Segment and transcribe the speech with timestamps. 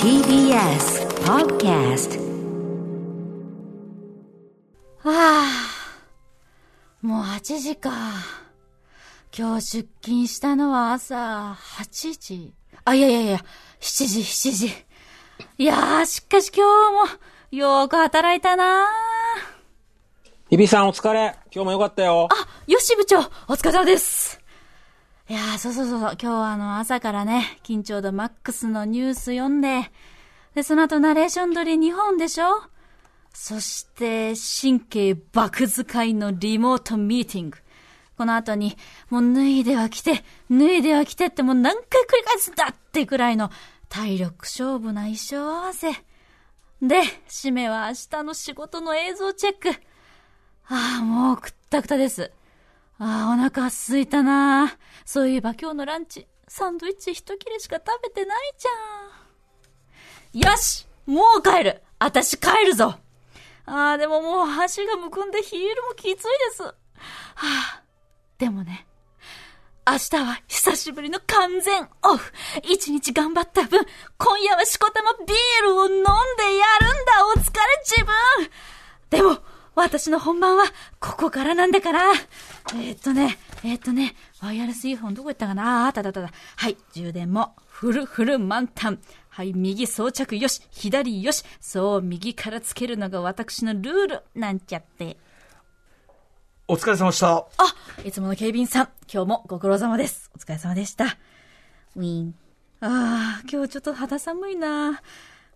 [0.00, 2.20] TBS Podcast
[5.02, 5.46] はあ、
[7.02, 7.90] もう8時か。
[9.36, 12.54] 今日出勤したのは朝8時。
[12.84, 13.44] あ、いやいやいや、
[13.80, 14.66] 7時、7時。
[15.58, 16.64] いやー、しかし今
[17.08, 17.10] 日
[17.50, 18.86] も、よーく働いたな
[20.48, 21.34] 日比さんお疲れ。
[21.52, 22.28] 今日もよかったよ。
[22.30, 22.34] あ、
[22.68, 23.22] よし部長、お
[23.54, 24.43] 疲れ様です。
[25.26, 29.90] いやー、そうそうそう、今日はあの、朝からね、緊張度マックスのニュース読んで、
[30.54, 32.44] で、その後ナレーション撮り2本でしょ？
[33.32, 37.58] そして、神経爆使いのリモートミーティング。
[38.18, 38.76] この後に、
[39.08, 43.50] もう脱いでは来て、脱いでは来てってもう何回繰り返すんだってくらいの
[43.88, 45.90] 体力勝負な衣装合わせ。
[46.82, 49.70] で、締めは明日の仕事の映像チェック。
[50.68, 52.30] ああ、もうくったくたです。
[52.98, 54.76] ああ、お腹空いたな。
[55.04, 60.52] そういえば今日のランチ、サンドイッチ一切れしか食べてないじゃん。
[60.52, 62.98] よしもう帰る私帰るぞ
[63.66, 66.16] ああ、でももう足がむくんでヒールもきついで
[66.54, 66.62] す。
[66.62, 66.74] は
[67.36, 67.82] あ、
[68.38, 68.86] でもね、
[69.86, 72.32] 明日は久しぶりの完全オフ。
[72.62, 73.80] 一日頑張った分、
[74.18, 76.10] 今夜はしこたまビールを飲んでや
[76.80, 78.14] るんだお疲れ自分
[79.10, 79.38] でも、
[79.74, 80.64] 私の本番は
[81.00, 82.12] ここからなんだから。
[82.12, 85.82] えーっとね、えーっとね、ワイヤレスイヤホンどこ行ったかな？
[85.82, 86.32] あーあったあったあった。
[86.56, 89.00] はい、充電もフルフル満タン。
[89.28, 91.42] はい、右装着よし、左よし。
[91.60, 95.16] そう、右からつけるのが私のルールなんちゃって。
[96.68, 97.38] お疲れ様でした。
[97.38, 97.46] あ、
[98.04, 100.30] いつもの警備員さん、今日もご苦労様です。
[100.36, 101.16] お疲れ様でした。
[101.96, 102.34] ウィーン。
[102.80, 105.02] ああ、今日ちょっと肌寒いな。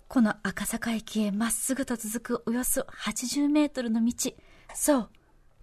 [0.09, 4.33] この赤坂駅へまっすぐと続くおよそ80メートルの道。
[4.75, 5.09] そう。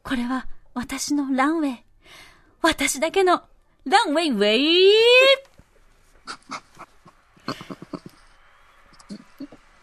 [0.03, 1.83] これは私のランウェイ。
[2.61, 3.41] 私だけの
[3.85, 4.91] ランウェイウェイ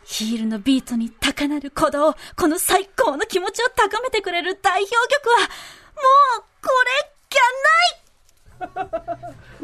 [0.05, 5.47] ヒールのビートに高鳴る鼓動、この最高の気持ちを高めてくれる代表曲は、も
[6.39, 9.62] う、これっきゃない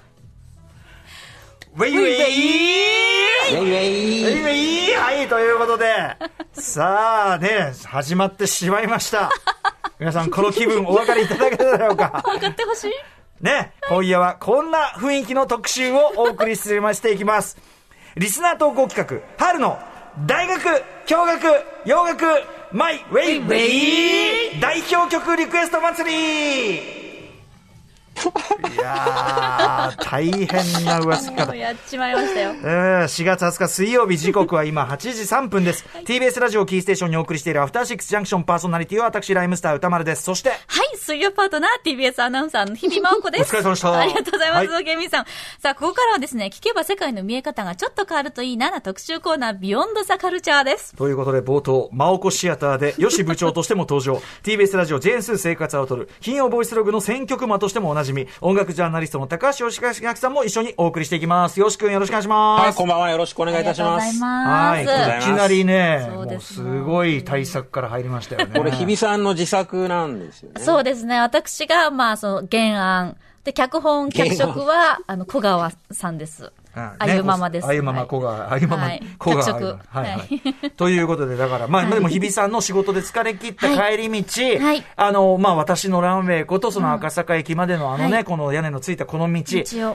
[1.78, 3.54] ウェイウェイ。
[3.54, 4.24] ウェイウェイ。
[4.24, 4.96] ウェイウェイ。
[4.96, 5.94] はい、ということで、
[6.52, 9.30] さあね、始まってしまいました。
[10.00, 12.20] 皆さん、この気分お分かりいただけただろうか。
[12.24, 12.90] 分かってほしい。
[13.40, 17.56] ね、今夜はこんな雰囲気の特集をお送り進めしていきます。
[18.16, 19.78] リスナー投稿企画、春の
[20.26, 21.44] 大学、共学、
[21.84, 22.24] 洋楽、
[22.72, 24.60] マイ・ウェイ・ウェイ。
[24.60, 26.97] 代表曲リクエスト祭り
[28.74, 31.56] いやー、大変な噂方もう。
[31.56, 32.52] やっちまいましたよ。
[32.62, 35.84] えー4月20日水曜日時刻は今8時3分です。
[36.04, 40.22] TBS ラジオキーステーションにお送りしているアフターシックスジャンクションパーソナリティは私ライムスター歌丸です。
[40.22, 43.56] そして、はい、水曜パートナー TBS アナウンサーの日々真央子です。
[43.56, 45.24] お疲れ様でしたありがとうございます、はゲミさん。
[45.58, 50.94] さあ、ここからはですね、聞けば世界の見え方がちょっと変わるといいなな特集コーナー、ビヨンドザカルチャーです。
[50.96, 54.20] ということで冒頭、真央子シアターで、吉部長としても登場。
[54.42, 61.60] TBS ラジオジェーンスー生活アウトル、金曜ボイスログの選曲魔としてもおなじみ、音楽ジャーナリストの高橋義明さんも一緒にお送りしていきます。
[61.60, 62.62] よしくんよろしくお願いします。
[62.62, 63.10] はい、こんばんは。
[63.10, 64.22] よろしくお願いいたしまありす。
[64.22, 64.84] はい。
[64.84, 65.30] がとうございます。
[65.30, 68.58] いきなりね、すごい対策から入りましたよね。
[68.58, 70.60] これ、日比さんの自作なんですよね。
[70.60, 71.20] そうですね。
[71.20, 73.16] 私が、まあ、その、原案。
[73.44, 76.52] で、脚本、脚色は、あの、小川さんです。
[76.78, 78.08] ああゆママですあゆママ、はい。
[78.08, 79.44] 小川、あゆママはい、小川。
[79.44, 80.70] 脚色はいははい。
[80.76, 84.84] ということで、だから、まあ、でも日比さんの仕事で疲れ切った帰り道、はい。
[84.96, 88.24] あの、まあ、私のランウェイこと、その赤坂駅までのあのね、はい。
[88.24, 89.42] この屋根のついたこの道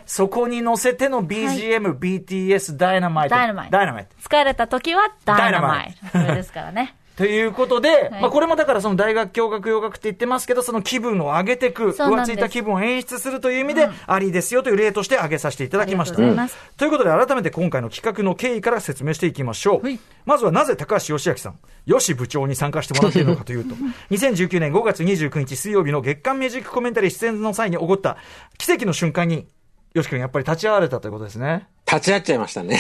[0.06, 3.36] そこに乗せての BGM、BTS、ダイナマイト。
[3.36, 4.30] ダイナマイトダイナマイト。
[4.30, 6.18] 疲れた時は、ダイナマイト。
[6.18, 6.96] ダイナマイトそれですからね。
[7.16, 8.22] ということで、はい。
[8.22, 16.18] まあこれもだからその大学教学洋楽って言ってますけど、その気分を上げていく、浮ついた気分を演出するという意味で、ありですよという例として挙げさせていただきました。
[16.18, 16.58] とうございます。
[16.78, 19.84] ということで改めて今回の企画の経緯から説明していきましょう。
[19.84, 20.00] はい。
[20.26, 23.76] まずはなぜ高橋義明さん、吉部長に参加してもらっているのかというと、
[24.10, 28.18] 2019年5月29日水曜日の月間ミュージックコメンタリー出演の際に起こった
[28.58, 29.48] 奇跡の瞬間に、
[29.94, 31.68] 吉君やっぱり立ち会われたということですね。
[31.86, 32.78] 立ち会っちゃいましたね。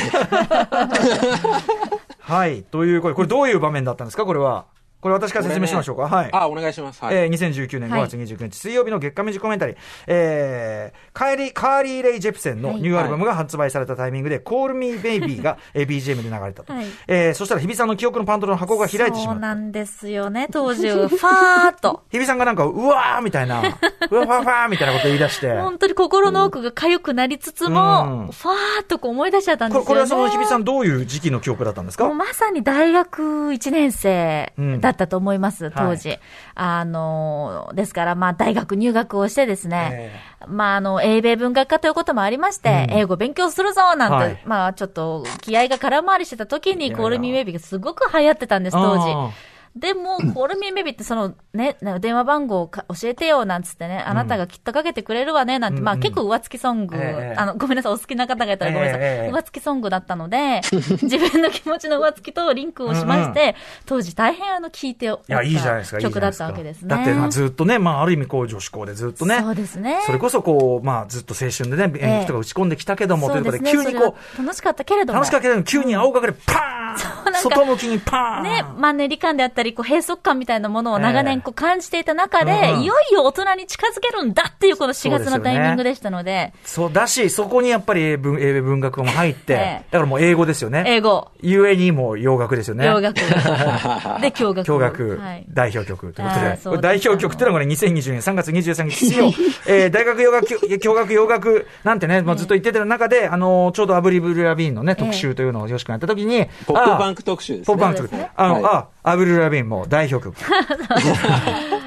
[2.19, 2.63] はい。
[2.63, 4.25] というここれどういう場面だったんですか？
[4.25, 4.65] これは。
[5.04, 6.04] これ私から説明しましょうか。
[6.08, 6.30] はい。
[6.32, 7.04] あ、お願いします。
[7.04, 7.16] はい。
[7.16, 9.76] えー2019年5月29日、水曜日の月間ミュージックコメンタリー、
[10.08, 16.74] えー、カーリー、カーリー・レイ・ジェプセンのニューアルバムが発売されたタイミングで、Call Me Baby が、 えー BGM で流れたと。
[16.74, 19.34] はいえーそしたら日比さんの記憶のパンドラの箱が開いてしまった。
[19.34, 20.88] そうなんですよね、当時。
[20.90, 22.04] ファーっと。
[22.12, 23.60] 日比さんがなんか、うわーみたいな、
[24.10, 25.52] うわファーファーみたいなこと言い出して。
[25.60, 29.86] 本当に心の奥が痒くなりつつうんも、ファーっとこう思い出しちゃったんですよね。
[29.86, 32.06] これこれはその日比さんどういう時期の記憶だったんですか？
[32.06, 36.18] もうまさに大学1年生だっったと思います、当時。
[36.56, 40.13] あの、ですから、まあ、大学入学をしてですね、
[40.48, 44.40] まあ、あの、英米文学科ということもありまして、英語勉強するぞなんて、はい。
[44.45, 49.34] まあ、ちょっと、気合が空回りしてた時に、コールミーメイビーがすごく流行ってたんです、当時。
[49.75, 57.36] あでも、コールミーメビってそのね、ね電話番号をか教えてよなんつってね、あなたがきっとかけてくれるわねなんて、まあ結構上付きソング、ええ。
[57.38, 59.02] あの、ごめんなさい、お好きな方がいたらごめんなさい。
[59.02, 59.31] ええ。
[59.31, 60.62] 上付きソングだったので、
[61.02, 63.56] 自分の気持ちの上付きとリンクをしまして、
[63.86, 66.90] 当時大変あの、聴いておっいや、いいじゃないですか、た曲だったわけですね。
[66.90, 69.40] だって、まあずっとね、まあ、ある意味、こう、女子校でずっとね。
[69.42, 70.02] そうですね。
[70.06, 75.19] それこそ、こう、まあ、ずっと青春でね、演劇とか打ち込んできたけども、ということで、急にこ楽しかったけれう、ども。
[75.19, 77.34] 楽しかったけど、急に青がれ、パーン。
[77.42, 78.44] 外向きにパーン。
[78.44, 82.81] ね、マンネリ感であったり、こう、閉塞感みたいなものを長年こう感じていた中で、うんうん。
[82.81, 89.86] いよいよ大人に近づけるんだっていうこの4月のタイミングでしたので、そうだし、そこにやっぱり文、英米文学も入って、ええ。
[89.92, 90.83] だからもう英語ですよね。
[90.88, 92.86] 英語、ゆえにもう洋楽ですよね。
[92.86, 93.15] 洋楽、
[94.21, 94.63] で、教楽。
[94.65, 95.45] 教楽はい。
[95.50, 99.25] 代表曲ということで、代表曲っていうのはこれ2020年3月23日水曜、
[99.68, 107.66] えー大学洋楽、教楽洋楽なんてね、まあ、ずっと言ってた中で、あのーちょうどアブリブル・ラビーンのね、特集というのをよしくやった時に、ポップバンクク特集ですね。
[107.66, 108.24] ポップバンク特集。
[108.36, 108.63] あの、はい。
[108.66, 110.36] あ、アブリブル・ラビーンも代表曲。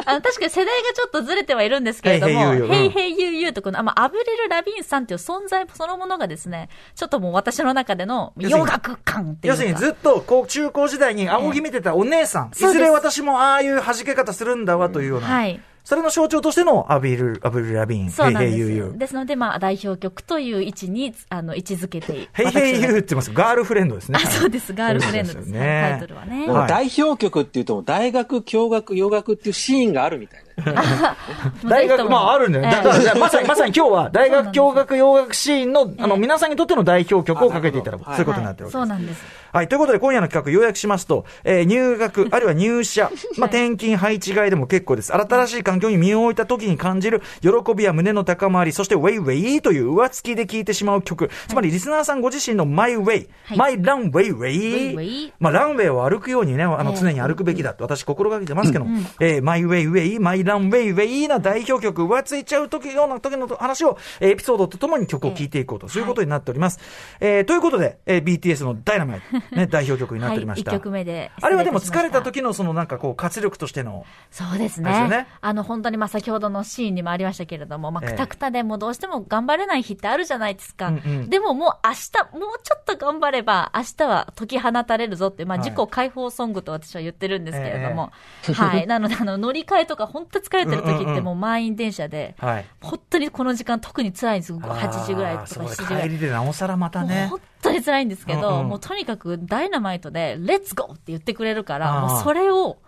[0.06, 9.56] あの、確かに世代がちょっとずれてはいるんですけれども、 Hey Hey You You とこの、あまあ、アブリル・ラビーンさんっていう存在そのものがですね、ちょっともう私の中での洋楽感っていうか。
[9.56, 15.60] 要するにずっとこう中高時代に仰ぎ見てたお姉さん、いそうですずれ私もああいう弾け方するんだわというような、はい。
[15.86, 18.92] それの象徴としてのアビル、アブリル・ラビーン、そうなんヘイヘイユーユですよ。
[18.94, 18.98] ー。
[18.98, 23.32] ですので、まあ、代表曲という位置に、あの、位置づけて、ヘイヘイユーって言ってます。
[23.32, 24.18] ガールフレンドですね。
[24.20, 24.72] あ、そうです。
[24.72, 25.46] ガールフレンドです。
[25.46, 26.48] ねタイトルはね。
[26.48, 30.46] はい代表曲っていうと、大学、教学、洋楽っていうシーンがあるみたいな。
[31.68, 32.70] 大学、まああるんだよね。
[32.72, 38.10] だだからまさに、まさに今日は大学教学洋楽シーンの、あの、ええ皆さんにとっての代表曲をかけていただく。
[38.10, 38.78] あそういうことになってるわけです。
[38.78, 39.24] そうなんです。
[39.56, 39.68] はい。
[39.68, 45.14] ということで、今夜の企画、要約しますと、えー入学、 あるいは入社、まあ、転勤、配置外でも結構です。
[45.14, 51.30] 新しい環境に身を置いた時に感じる喜びや胸の高まり、そして、ウェイウェイという上付きで聴いてしまう曲。
[51.48, 55.32] つまり、リスナーさんご自身のマイウェイ、はいマイランウェイウェイ。
[55.40, 58.84] まあ、ランウェイを歩くようにね、あの、ええ常に歩くべきだと私心がけてますけど、
[59.20, 66.78] えーマイウェイウェイ、マイランウェイウェイな代表曲、上付いちゃう時ような時の話を、えーエピソードとともに曲を聴いていこうと、そういうことになっております。
[67.20, 70.70] えーということで、えー BTS のダイナマイト、ね、代表曲になっておりました。
[70.70, 71.30] はい、1曲目で。
[71.40, 75.08] あれはでも疲れた時のそのなんかこう活力としての、そうですですよね。
[75.08, 80.88] ねあの、本当に、まあ、先ほどのシーンにもありましたけれども、まあ、ええくたくたでもうどうしても頑張れない日ってあるじゃないですか。
[80.88, 88.12] うんうんでももう明日、もうちょっと頑張れば、明日は解き放たれるぞって、まあ、はい自己解放ソングと私は言ってるんですけれども、
[88.54, 88.86] はい。
[88.88, 92.66] なので、あの、乗り換えとか本当疲れてる時ってもう満員電車で、はい。
[92.80, 94.58] 本当にこの時間特に辛いんですよ。
[94.58, 96.02] 8時ぐらいとかあーそう7時ぐらい。
[96.04, 97.30] 帰りでなおさらまたね
[97.64, 97.72] もう本。
[97.72, 102.78] 当に辛いんですけど、うんうんもうとにかくダイナマイトで、レッツゴーって言ってくれるから、もうそれを、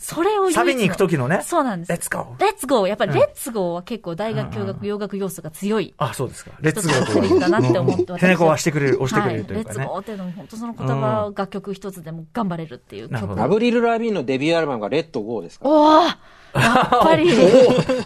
[0.00, 1.40] それをサビに行く時のね。
[1.42, 1.90] そうなんです。
[1.90, 2.40] レッツゴー。
[2.40, 5.92] レッツゴーやっぱりうんレッツゴーは結構大学、教うん学、洋楽要素が強い。
[5.98, 6.52] あ、そうですか。
[6.60, 9.78] レッツゴーとだなって思ってうん手猫はしてくれる、押してくれはい、るというかね。
[9.80, 13.12] レッツゴーっていうのも本当その言葉、楽曲一つでも頑張れるっていう曲。
[13.12, 15.70] なるほどアブリル・ラビーンのデビューアルバムがレッド・ゴーですから。
[15.72, 16.16] おー
[16.62, 17.30] やっぱり、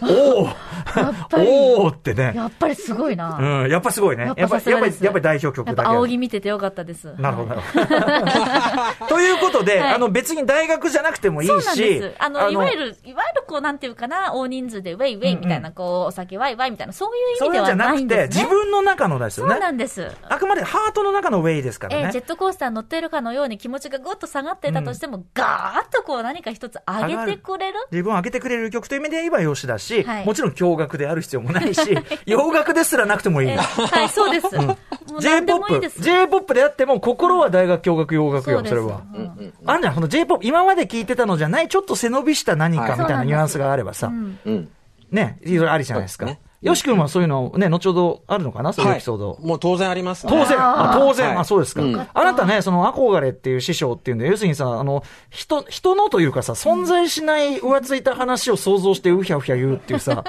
[0.03, 2.33] おおやっぱり、おおってね。
[2.35, 3.37] やっぱりすごいな。
[3.63, 4.25] うん、やっぱすごいね。
[4.25, 7.13] やっぱ、やっぱり、やっぱり代表曲だけ仰ぎ見ててよかったです。
[7.17, 7.55] なるほど。
[9.07, 12.01] ということで、はいあの、別に大学じゃなくてもいいし。
[12.19, 18.43] あの、いわゆる、いわゆるこう、なんていうかな、大人数でウェイウェイみたいな、こう、お酒ワイワイみたいな、そういう意そ味ではなくて、ないんですね。
[18.43, 19.59] 自分の中のですよそうね。
[19.59, 20.07] なんです。
[20.29, 22.01] あくまでハートの中のウェイですからね。
[22.03, 27.79] えージェットコースター乗ってるかのように気持ちがぐっと下がっていたとしても、ガーッとこう何か一つ上げてくれる？
[27.91, 31.81] 自分を上げてくれる曲という意味で言えばよしだし、はいもちろん驚愕である必要もないし、
[32.25, 33.57] 洋楽ですらなくてもいいえ。
[33.57, 34.55] ーはい、そうです。
[34.55, 34.77] もう
[35.21, 36.01] 何でもいいで J-POP、す。
[36.03, 39.01] J-POP であっても心は大学教学洋楽よ、それは。
[39.15, 44.69] うんあんじゃん、この J-POP、今まで聞いてたのじゃない、ちょっと背伸びした何かみたいなニュアンスがあればさ、うん。
[45.11, 46.27] ね、いろいろありじゃないですか。
[46.63, 48.71] よし君はそういうの、ね、後ほどあるのかな？
[48.71, 49.37] そういうエピソード。
[49.41, 50.31] もう当然ありますね。
[50.31, 51.81] 当然、あ当然、はいあ、そうですか。
[51.81, 60.23] うんあなたね、その憧れっていう師匠っていうんで、要するにさ、あの、人、人のというかさ、存在しない浮ついた話を想像してうひゃうひゃ言うっていうさ、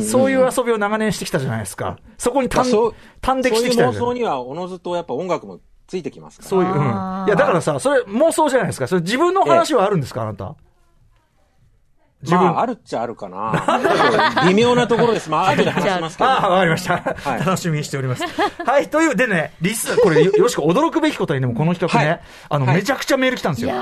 [0.00, 1.98] そういう遊びを長年してきたじゃないですか。
[2.16, 6.48] そこに単まあそう、単でそういうきてきたじゃない妄想にはおのずとやっぱ音楽もついてきますから。
[6.48, 6.78] そういう、うん。
[6.78, 8.86] いや、だからさ、それ妄想じゃないですか。
[8.86, 10.54] それ自分の話はあるんですか、あなた。
[12.24, 12.44] 自分。
[12.44, 13.52] まあ、あるっちゃあるかな。
[14.48, 15.30] 微妙なところです。
[15.30, 16.30] まあ、後で話しますけど。
[16.30, 16.94] ああ、わかりました。
[16.96, 18.24] い楽しみにしております。
[18.64, 23.74] はい、という、でね、リス、これ、よよろしく驚くべきことにでもこの企画ね、はいあの、はいめちゃくちゃメール来たんですよ。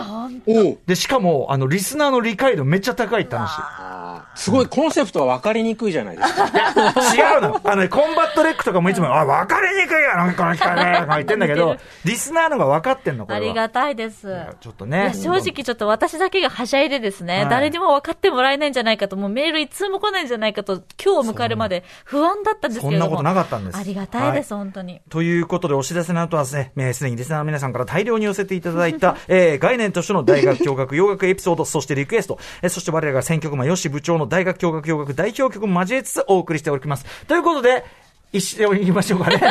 [0.87, 3.51] で、しかも、あの、リスナーの理解度めっちゃ高いって話。
[3.59, 4.03] あ
[4.35, 6.47] すごいコンセプトは分かりにくいじゃないですか。
[7.15, 7.61] 違うの。
[7.65, 13.45] あのね、コンバットレックとかもいつも、あ、分かりにくいやろ、この機械ね、とか言ってんだけど、リスナーのが分かってんの、これは。
[13.45, 14.29] ありがたいです。
[14.61, 15.13] ちょっとね。
[15.15, 23.11] 正直ちょっと私だけがはしゃいでですね、はい誰にも分かってもらえないんじゃないかと、もうメール一通も来ないんじゃないかと、今日を迎えるまで不安だったんですけれども。
[23.11, 25.01] そんなことなかったんですありがたいです、本当に。
[25.09, 37.05] ということで、お知らせの後はですね、えーすでにリスナーの皆さんから大量に寄せていただいた、 えー概念としての大学教学、洋楽エピソード、 そしてリクエスト、えーそして我らが選曲マヨシ部長の大学教学、洋楽代表曲も交えつつお送りしております。
[37.27, 37.85] ということで、
[38.33, 39.39] 一緒に行きましょうかね。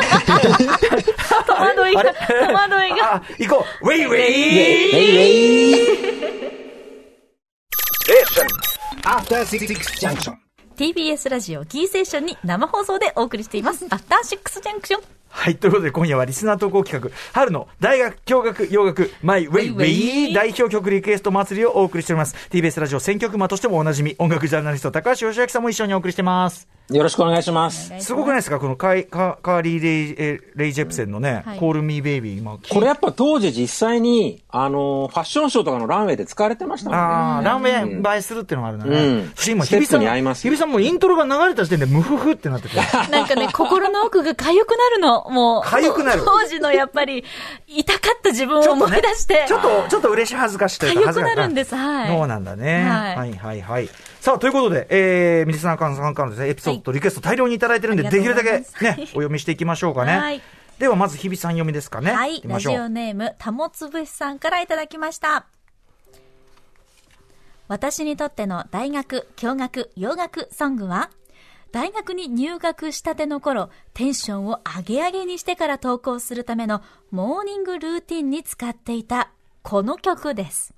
[1.46, 2.08] 戸惑いが戸
[2.52, 4.22] 惑いがあ、行こうウェイウェイ
[8.02, 8.71] After Six Junction.
[10.76, 13.84] TBS ラジオキーセーションに生放送でお送りしています。
[13.90, 15.02] アフターシックスジャンクション。
[15.28, 15.56] はい。
[15.56, 19.86] ということで、今夜はリスナー投稿企画、春の大学、教学、洋楽、マイ・ウェイ・ウェ
[20.30, 22.36] イ代表曲リクエスト祭りをお送りしております。
[22.50, 26.68] TBS ラジオ選曲マとしてもおなじみ、音楽ジャーナリスト、高橋義明さんも一緒にお送りしてます。
[26.90, 27.92] よろしくお願いします。
[28.00, 28.58] すごくないですか？
[28.58, 32.38] このカイカカーリーレイ・えレイ・ジェプセンのね、はいコール・ミー・ベイビー。
[32.38, 37.02] 今これやっぱ当時実際に、あの、ファッションショーとかのランウェイで使われてましたもんね。
[37.04, 38.96] ああ、ランウェイ映えするっていうのがあるんだね。
[38.98, 42.76] うんそして今、日比さん、に合いますよ日比さんもイントロが流れた時点でムフフってなってて。
[43.10, 45.26] なんかね、心の奥が痒くなるの。
[45.30, 45.62] もう。
[45.62, 47.24] 痒くなる当時のやっぱり、
[47.68, 49.46] 痛かった自分を思い出して。
[49.48, 52.84] ちょっと、ちょっと嬉しい恥ずかしいというか、痒くなるんですはいそうなんだね。
[52.86, 53.88] はいはい、はい、はい。
[54.22, 60.16] さあ、ということで、えー、ミリスナーさんからのですね、エピソードとリクエスト大量にいただいてるんで、できるだけね、 お読みしていきましょうかね。
[60.16, 60.40] はい
[60.78, 62.12] では、まず日比さん読みですかね。
[62.12, 65.46] はいラジオネーム、たもつぶしさんからいただきました。
[67.66, 71.10] 私にとっての大学、教学、洋楽ソングは、
[71.72, 79.32] 大学に入学したての頃、テンションを上げ上げにしてから投稿するためのモーニングルーティンに使っていた、
[79.64, 80.74] この曲です。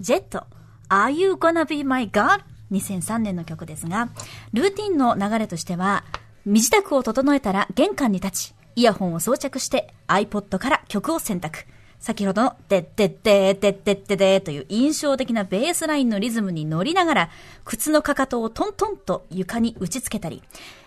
[0.00, 0.46] ジェット、
[0.88, 2.40] Are You Gonna Be My God?
[2.70, 4.08] 2003年の曲ですが、
[4.52, 6.04] ルーティンの流れとしては、
[6.44, 11.60] 身支度を整えたら玄関に立ち、イヤホンを装着して iPod から曲を選択。
[12.00, 17.30] 先ほどの、でってってってってってでという印象的なベースラインのリズムに乗りながら、
[17.64, 20.42] 靴のかかとをトントンと床に打ち付けたり、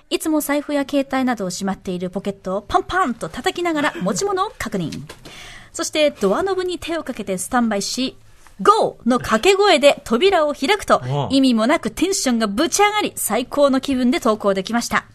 [0.10, 4.92] いつも財布や携帯などをしまっているポケットをパンパンと叩きながら持ち物を確認。
[5.74, 8.16] そしてドアノブに手をかけてスタンバイし、
[8.62, 8.98] GO!
[9.06, 15.06] の掛け声で扉を開くと意味もなくテンションがぶち上がり、最高の気分で投稿できました。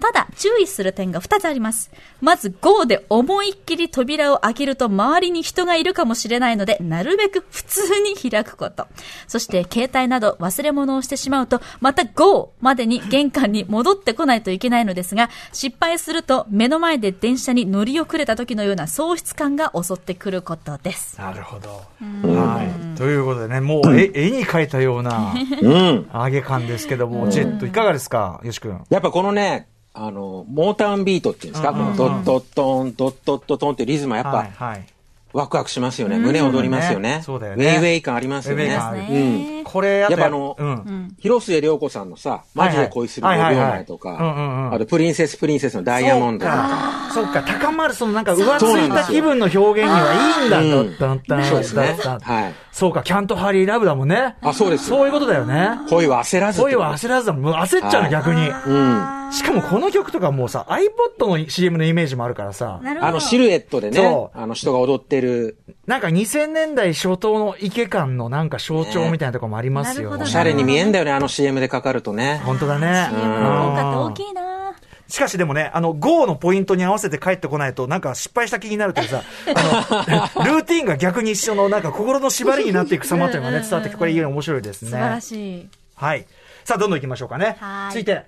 [0.00, 1.90] ただ、注意する点が2つあります。
[2.20, 8.86] まず、GO で思いっきり扉を開けると周りに人がいるかもしれないので、なるべく普通に開くこと。
[9.26, 21.18] そして、携帯など忘れ物をしてしまうと、また GO までに玄関に戻ってこないといけないのですが、失敗すると目の前で電車に乗り遅れた時のような喪失感が襲ってくることです。
[21.18, 21.68] なるほど。
[21.68, 22.62] は
[22.94, 22.98] い。
[22.98, 26.08] ということでね、もう絵絵に描いたようなうん。
[26.12, 28.80] 上げ感ですけども、ジェットいかがですか、よし君。
[28.90, 29.68] やっぱこのね、
[30.06, 34.86] あの、モータウンビートっていうんですか、このドッドットン、ドッドットトンってリズムはやっぱはい、はい。
[35.32, 36.18] ワクワクしますよね。
[36.18, 37.18] 胸躍りますよね。
[37.18, 39.00] ねウェイウェイ感ありますよねウェイウェイ感ある。
[39.00, 39.57] うん。
[39.68, 41.14] これ、やっぱあのうん。
[41.18, 47.10] 広末涼子さんのさ、マジで恋する5秒前とか、あとプリンセスプリンセスのダイヤモンドとか。
[47.12, 50.60] そうか、高まる、そのなんか浮ついた気分の表現にはいいんだ。
[50.60, 54.36] うんだんだんそうですねはいそうか、キャントハリーラブだもんね。
[54.40, 55.70] あそうですそういうことだよね。
[55.90, 57.54] 恋は焦らず恋は焦らずだもん。
[57.54, 58.48] 焦っちゃうの、はい逆に。
[58.48, 59.32] うん。
[59.32, 63.08] しかもこの曲とかもうさ、iPod の CM のイメージもあるからさ、なるほど。
[63.08, 72.40] あのシルエットでねそ、うあの人が踊ってる、なんか2000年代初頭の池感のなんか象徴みたいなところもありますよおしゃれに見えんだよね、あの CM でかかるとね。
[72.44, 73.08] 本当だね。
[73.10, 74.74] CM の効果って大きいな
[75.08, 79.22] しかしでもね、あの、GO のポイントに合わせて帰ってこないと、なんか失敗した気になるというさ、
[79.54, 79.94] あ
[80.38, 84.90] の、 ルーティンが逆に一緒の、なんか心の縛りになっていく様というのがね、伝わってきて、これいい面白いですね。
[84.90, 85.68] 素晴らしい。
[85.94, 86.26] はい。
[86.64, 87.56] さあ、どんどん行きましょうかね。
[87.58, 88.24] はい続いて、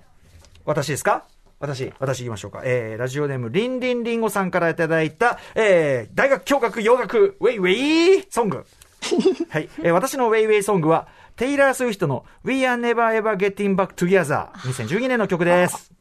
[0.65, 1.23] 私ですか？
[1.59, 2.61] 私、私行きましょうか。
[2.65, 8.65] えー、ラジオネーム、リンリンリンゴさんからいただいた、えー、大学教学洋楽、ウェイウェイソング。
[9.49, 9.69] はい。
[9.83, 11.07] えー、私のウェイウェイソングは、
[11.41, 14.51] テイラー・スウィフトの We Are Never Ever Getting Back Together。
[14.51, 15.91] 2012年の曲です。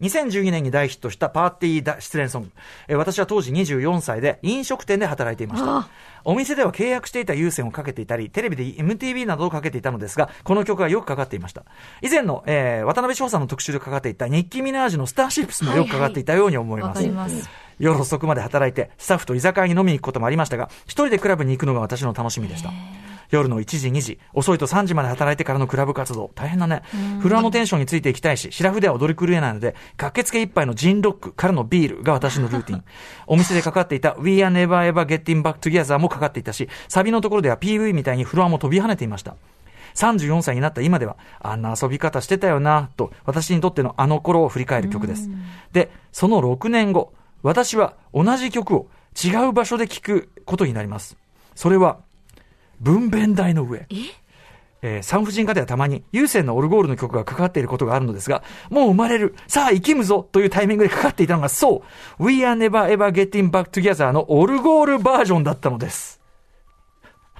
[0.00, 2.50] 2012年に大ヒットしたパーティーだ失恋ソング。
[2.88, 5.90] えー私は当時24歳で飲食店で働いていました。
[6.24, 11.64] お店では契約していた有線をかけていたり、テレビで MTV などをかけていたのですが、この曲はよくかかっていました。
[12.00, 17.02] 以前の、えー渡辺翔さんの特集でかかっていたニッキー・ミナージュのスターシップスもよくかかっていたように思いわます。
[17.02, 17.46] かります。
[17.78, 22.70] 夜遅くまで働いて、スタッフと居酒屋に飲みに行くこともありましたが、一人でクラブに行くのが私の楽しみでした。
[23.30, 26.82] 夜の1時、2時、遅いと3時まで働いてからのクラブ活動、大変だね。
[27.20, 32.84] フロアのテンションについていきたいし、シラフでは踊り狂えないので、駆けつけ一杯のジンロックからのビールが私のルーティン。
[33.26, 39.36] お店でかかっていた We are never ever getting back together もかかっていたし、サビのところでは PV みたいにフロアも飛び跳ねていました。
[39.94, 45.28] 34歳になった今では、あんな遊び方してたよな、と、私にとってのあの頃を振り返る曲です。
[45.72, 48.88] で、その6年後、私は同じ曲を
[49.20, 51.16] 違う場所で聴くことになります。
[51.54, 51.98] それは、
[52.80, 53.86] 分娩台の上。
[53.90, 53.94] え？
[54.82, 61.82] ー産婦人科ではたまに有線のオルゴールの曲がかかっていることがあるのですが、もう生まれる、さあ生きむぞというタイミングでかかっていたのが、そ
[62.18, 66.17] う、We are never ever getting back together のオルゴールバージョンだったのです。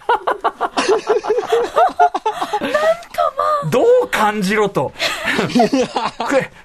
[3.71, 4.93] どう感じろと。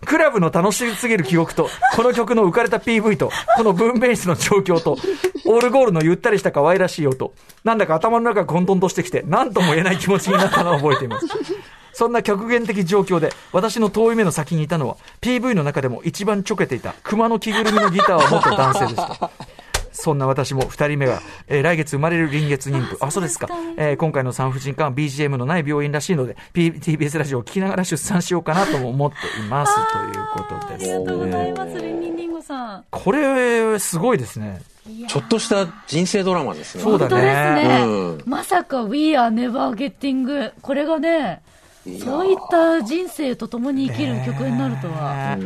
[0.01, 4.97] ククラブの楽しすぎる記憶と、この曲の浮かれた PV と、この分娩室の状況と、
[5.45, 7.33] オルゴールのゆったりした可愛らしい音、
[7.63, 11.27] なんだか頭の中が混沌としてきて、何とも言えない気持ちになったのを覚えています。
[11.93, 19.29] そんな極限的状況で、私の遠い目の先にいたのは、PV の中でも一番ちょけていた熊の着ぐるみのギターを持った男性でした。
[19.93, 22.97] そんな私も二人目が、えー来月生まれる臨月妊婦。
[22.99, 23.47] あ、そうですか。
[23.77, 29.73] えー今回の産婦人科は BGM のない病院らしいので、P、TBS ラジオを聞きながら出産しようかなとも思っています。
[29.73, 31.53] ということありですがとうございね。
[31.53, 31.71] ます。
[31.79, 32.83] リンリンリンゴさん。
[32.89, 34.61] これ、すごいですね。
[35.07, 36.83] ちょっとした人生ドラマですね。
[36.83, 37.83] そうだ本当ですね。
[37.85, 41.41] うんまさか We are never getting これがね、
[42.01, 45.37] そういった人生と共に生きる曲になるとは。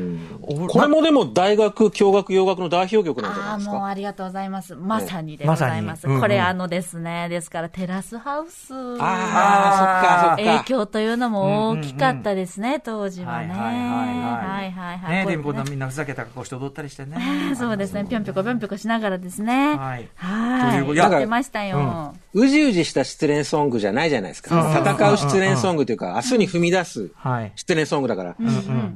[0.42, 3.74] おこれもでも大学、教学、洋楽の代表曲なんじゃああ、ないですか？
[3.74, 4.76] もうありがとうございます。
[4.76, 6.06] まさにでございます。
[6.06, 8.74] まうんうんこれあのですね、ですからテラスハウス。
[9.00, 10.64] ああ、そっか、そっ影か。
[10.64, 13.48] 響というのも大きかったですね、当時はね。
[13.50, 17.18] はいはいはいはいはいはいはいね、でもこんなみんなふざけた格好して踊ったりしてね。
[17.58, 19.76] そうですね、ぴょんぴょこぴょんぴょこしながらですね。
[19.76, 20.96] はいはい。
[20.96, 22.14] やってましたよ。
[22.34, 24.78] うじうじした失恋ソングじゃないじゃないですか。
[24.86, 27.52] 戦う失恋ソングというか、明日に踏み出すはい。
[27.56, 28.36] 失恋ソングだから、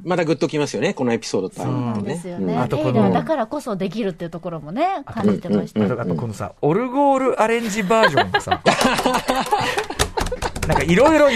[0.04, 1.58] またグッときますよね、このエピソードって。
[1.58, 2.58] そうなんですよね。
[2.58, 5.84] あとこのヘイではだからこそできるっていうところもね、感じてました。
[5.84, 8.62] あとあとこのさ、オルゴールアレンジバージョンがさ、
[10.68, 11.28] なんかいろいろ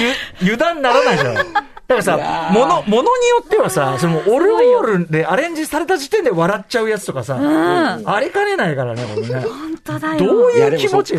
[0.41, 1.43] 油断ならないじゃない。
[1.43, 9.39] だからさ、もの、ものによってはさ、そのオルゴールでアレンジされた時点で笑っちゃうやつとかさ、ありかねないからね、これね。
[9.41, 10.25] 本当だよ。
[10.25, 11.15] どういう気持ち？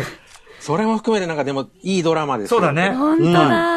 [0.59, 2.89] それも含めてなんかでもいいドラマですよそうだね。
[2.89, 3.76] 本当だ。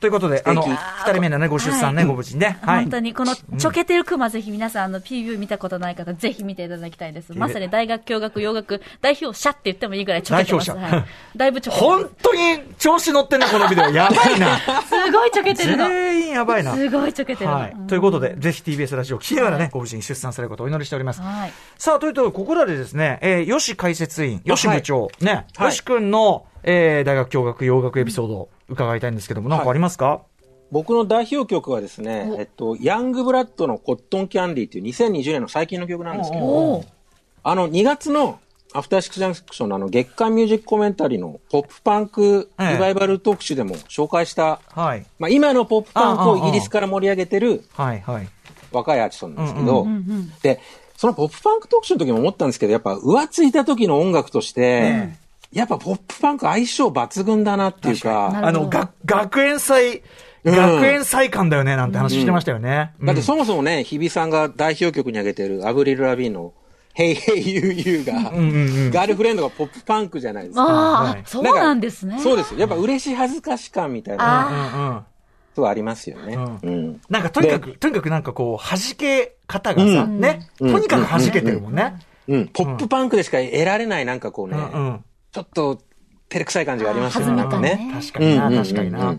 [0.00, 2.58] ということで、あの、素二人目のね、ご出産ね、ご無事にね。
[2.62, 2.82] はい。
[2.82, 7.32] 本当に、この、ちょけてるクマ、ぜひ皆さん、あの、PV 見たことない方、ぜひ見ていただきたいです。
[7.34, 10.68] まさに大学、教学、洋楽、代表者って言ってもいいぐらいちょけてます。
[10.68, 11.06] 代表者はい
[11.36, 12.40] だいぶちょけて本当に
[12.78, 13.90] 調子乗ってんな、このビデオ。
[13.90, 14.56] やばいな。
[14.56, 14.62] る。
[14.88, 15.88] すごいちょけてるの。
[15.88, 16.74] 全員やばいな。
[16.74, 17.56] すごいちょけてるの。
[17.56, 17.76] はい。
[17.88, 21.20] ということで、ぜひ TBS ラジオを聞きながらね、ご無事に出産されることをお祈りしております。
[21.20, 21.52] はい。
[21.78, 30.22] さあ、というと、ここらでですね、えー、吉解説員、吉部長、ね、はい吉くんの、えー、大学教学洋楽エピソードを伺いたいんですけども、なんかありますか、
[30.70, 36.84] 僕の代表曲はですね、えっと、ヤングブラッドのコットンキャンディーっていう2020年の最近の曲なんですけど、
[37.42, 38.38] あの、2月の
[38.72, 45.04] アフターシックスジャンクションのあの月間ミュージックコメンタリーのポップパンクリバイバル特集でも紹介した、はい。
[45.18, 48.28] まあ今のポップパンクをイギリスから盛り上げてるはい、はい。
[48.70, 49.86] 若いアーティストなんですけど、
[50.42, 50.60] で、
[50.96, 55.14] そのポップパンク特集の時も思ったんですけど、やっぱ浮ついた時の音楽として、
[55.52, 60.02] やっぱポップパンク相性抜群だなっていうか、なるほどあの、が学園祭、うん
[60.42, 62.94] 学園祭感だよね、なんて話してましたよね。
[63.02, 66.54] だってそもそもね、日比さんが代表曲に挙げてるアブリル・ラビーンの
[66.96, 70.64] Hey Hey You You が、ガールフレンドがポップパンクじゃないですか。
[70.64, 72.18] はいああ、そうなんですね。
[72.20, 72.60] そうですよ。
[72.60, 75.00] やっぱ嬉しい恥ずかし感みたいな、あうんうん。
[75.54, 76.36] そうありますよね。
[76.36, 77.00] ううん。
[77.10, 81.96] なんかとにかく、とにかくなんかこう、弾け方がさ、ね、とにかく弾けてるもんね。
[82.28, 82.48] うん。
[82.48, 85.04] ポップパンクでしか得られないなんかこうね、うんうん。
[85.32, 85.76] ちょっと
[86.28, 87.32] 照れくさい感じがありますよね。
[87.36, 87.90] なんか弾めね。
[87.92, 89.18] 感確かにな、うん確かにな。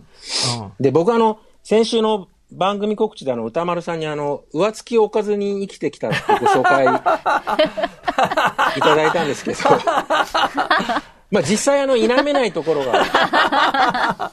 [0.79, 6.85] で、僕あの、先週の番組告知であの、歌丸さんにあの、上付きを置かずに生きてきたってご紹介
[8.77, 9.57] いただいたんですけど、
[11.31, 13.03] まあ実際あの、否めないところが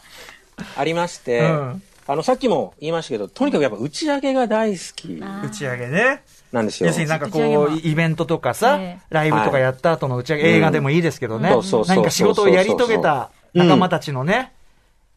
[0.77, 6.23] ありまして、うんあの、さっきも言いましたけど、とにかくやっぱ打ち上げが大好き打ち上げね。
[6.53, 6.87] なんですよ。
[6.87, 11.51] 要するになんかこう、イベントとかさええ、ライブとかやった後の打ち上げ、映画でもいいですけどね。
[11.51, 11.85] そうそう。
[11.85, 14.53] そう何か仕事をやり遂げた仲間たちのね、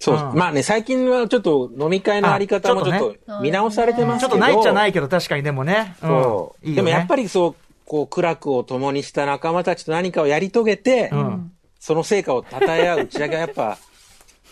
[0.01, 0.37] そう、うん。
[0.37, 4.31] まあね、最近はちょっと飲み会のあり方もちょっと見直されてますけど。
[4.31, 5.95] ちょっとないっちゃないけど、確かにでもね。
[6.01, 6.05] う。
[6.05, 6.09] ん。
[6.09, 6.65] そう。
[6.65, 6.89] いいよね。
[6.89, 11.51] でもやっぱりそう、こう、苦楽を共にした仲間たちと何かをやり遂げて、ん。
[11.79, 13.77] その成果を称え合う打ち上げはやっぱ、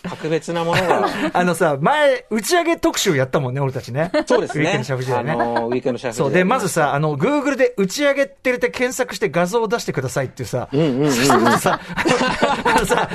[0.02, 4.10] 格別なものが、 あのさ、前、打ち上げ特集やったもんね、俺たちね。
[4.26, 4.64] そうですね。
[4.64, 5.32] ウィークエンドシャフジでね。
[5.32, 6.32] あの、ウィークエンドシャフジそう。
[6.32, 11.12] で、まずさ、あの、グーグルで打ち上げって入れて検索して画像を出してくださいっていうさ、うんうんうんうん。
[11.58, 11.80] さ、
[12.64, 13.08] あのさ、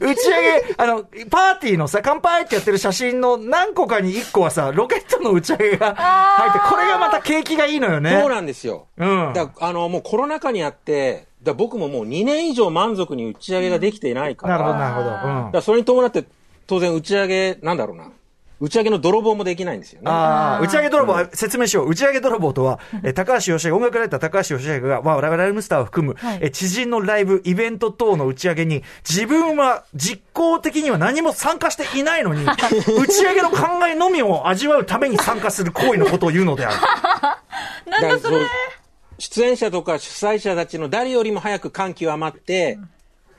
[0.00, 8.18] 打ち上げ、あの、パーティーのさ、乾杯ってやってる写真の何個かに1個はさ、ロケットの打ち上げが入って、これがまた景気がいいのよね。
[8.20, 8.86] そうなんですよ。
[8.96, 15.10] うんだからあの、もうコロナ禍にあって、だ僕ももう2年以上満足に打ち上げができていないから、なるほど、なるほど。
[15.10, 16.24] だからそれに伴って、
[16.66, 18.10] 当然打ち上げ、なんだろうな。
[18.60, 20.10] 打ち上げの泥棒もできないんですよね。
[20.10, 21.88] ああ、打ち上げ泥棒、説明しよう。
[21.90, 36.76] 打ち上げ泥棒とは、え高橋義明、音楽ライター高橋義明が、まあ、我々ライムスターを含む、はいえ知人のライブ、イベント等の打ち上げに、自分は実行的には何も参加していないのに、 打ち上げの考えのみを味わうために参加する行為のことを言うのである。
[37.90, 38.38] なんだそれ
[39.18, 42.78] 出演者とか主催者たちの誰よりも早く感極まって、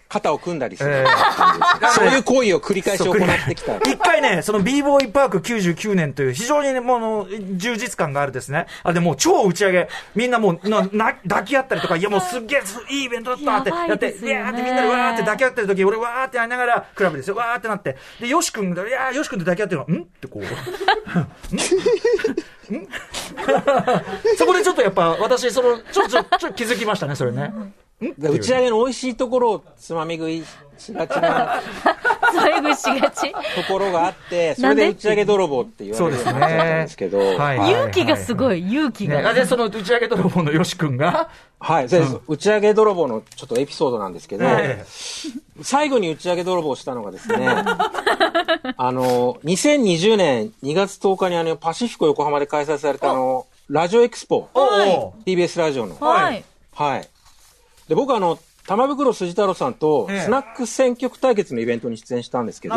[0.08, 0.92] 肩を組んだりする。
[0.92, 1.06] え
[1.94, 3.16] そういう行為を繰り返し行っ
[3.48, 3.78] てきた。
[3.78, 8.68] 一回ね、その b ボーイパーク99年という非常にね、もう充実感があるですね。
[8.84, 17.98] あれでもう超打ち上げ、みんなもうな、な、抱き合ったりとか、いやもうすっげえすいいイベントだったってやって、いですよねーってみんなでわーって抱き合ってる時、俺わーってやりながら、クラブですよ、わーってなって。
[18.20, 20.04] で、ヨシ君が、いやー、ヨシ君と抱き合ってるの、ん？
[20.04, 20.44] ってこう。
[24.38, 27.54] そこでちょっとやっぱ、私、その、ちょ、ちょ、ちょ気づきましたね、それね。
[28.02, 30.44] 打ち上げの美味しいところをつまみ食い
[30.78, 31.62] しがちな
[32.36, 33.32] そういうぐしがち？
[33.32, 33.38] と
[33.72, 37.58] ころがあって、それで打ち上げ泥棒って言われるようになっちゃったんですけど、はい。
[37.58, 37.72] はい。
[37.72, 39.30] 勇気がすごい、勇気ね、が。
[39.30, 41.30] あで、その打ち上げ泥棒のヨシ君が、
[41.60, 44.84] はい、で打ち上げ泥棒のちょっとエピソードなんですけど、え
[45.62, 47.48] 最後に打ち上げ泥棒をしたのがですね、
[48.78, 54.50] あの、2020年2月10日にあの、パシフィコ横浜で開催されたあの、ラジオエクスポ、
[55.26, 55.98] TBS ラジオの。
[56.00, 56.44] はい。
[56.74, 57.08] はい。
[57.88, 60.20] で、僕あの、玉袋筋太郎さんと、ええ。
[60.22, 62.76] スナック選曲対決のイベントに出演したんですけど。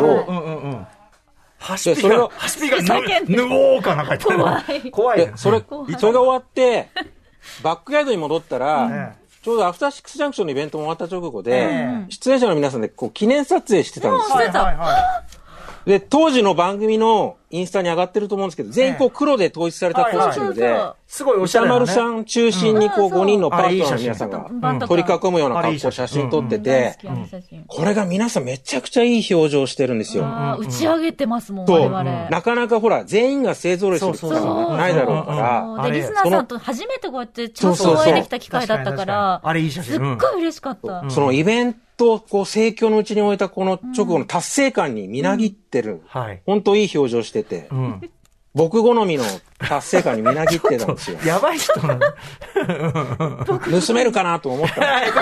[1.57, 4.39] ハシピがハシピがぬ、ぬおーかなんか言ってる。
[4.39, 4.91] 怖い。
[4.91, 5.25] 怖いね。
[5.25, 5.63] で、それ、
[5.99, 6.89] それが終わって、
[7.63, 14.35] バックヤードに戻ったら、えちょうどアフターシックスジャンクションのイベントも終わった直後で、え出演者の皆さんでこう記念撮影してたんですよ。
[14.35, 15.23] はいはいは
[15.85, 20.79] で、当時の番組のインスタに上がってると思うんですけど、全員こう黒で統一されたコスチュームで。
[21.07, 21.83] すごいおしゃれな、ね。
[21.83, 26.29] 歌丸さん中心にこううん5人のパートナーの皆さんが取り囲むような格好写真。
[26.29, 27.09] 撮って大て。
[27.65, 30.23] これが皆さんめちゃくちゃいい表情してるんですよ。
[30.59, 32.29] 打ち上げてますもん、我々。
[32.29, 34.71] なかなかほら、全員が勢ぞろいすることそうそうそう。
[34.71, 41.09] がないだろうから、そうで、リスナーさんと初めてこうやってちゃんとお会いできた機会だったからあれいい写真すっごい嬉しかった。
[41.09, 46.41] そのイベントをこう盛況のうちに終えたこの直後の達成感にみなぎってる、はい。
[46.45, 48.09] 本当いい表情してて、うん。
[48.55, 49.23] 僕好みの
[49.59, 51.19] 達成感にみなぎってたんですよ。
[51.23, 53.79] やばい人なの。
[53.81, 55.13] 盗めるかなと思った やっ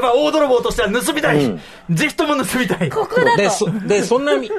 [0.00, 1.44] ぱ大泥棒としては盗みたい。
[1.44, 1.60] うん
[1.90, 2.90] ぜひとも盗みたい。
[2.90, 3.50] ここだで、と。
[3.50, 4.50] そ、で、そんなみ、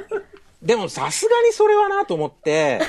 [0.62, 2.82] でもさすがにそれはなと思って、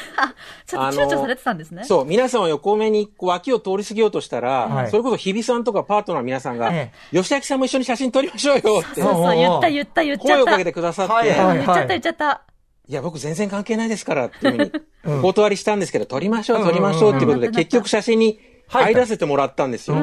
[0.66, 1.84] ちょっと躊躇されてたんですね。
[1.84, 10.34] そう、皆さんを横目にこう脇を通り過ぎようとしたら、はいそれこそ日比さんとかパートナーの皆さんが、え吉明さんも一緒に写真撮りましょうよってそうそう、言った言った言っちゃった。
[10.34, 12.42] 声をかけてくださって、はいいはい言っちゃった言っちゃった。
[12.92, 14.70] や、僕全然関係ないですからっていう
[15.04, 19.96] ふうにお 断りしたんですけど、撮りましょう、撮りましょうっていうことで、うん結局写真に入らせてもらったんですよ。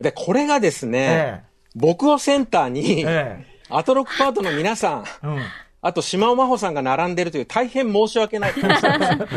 [0.00, 3.04] で、これがですね、え僕をセンターに、え。
[3.06, 3.46] え。
[3.68, 5.26] アトロックパートの皆さん、え。
[5.26, 5.42] うん。
[5.82, 8.52] あと島尾真帆さんが並んでるという大変申し訳ない。
[8.52, 9.36] 感じなんですよ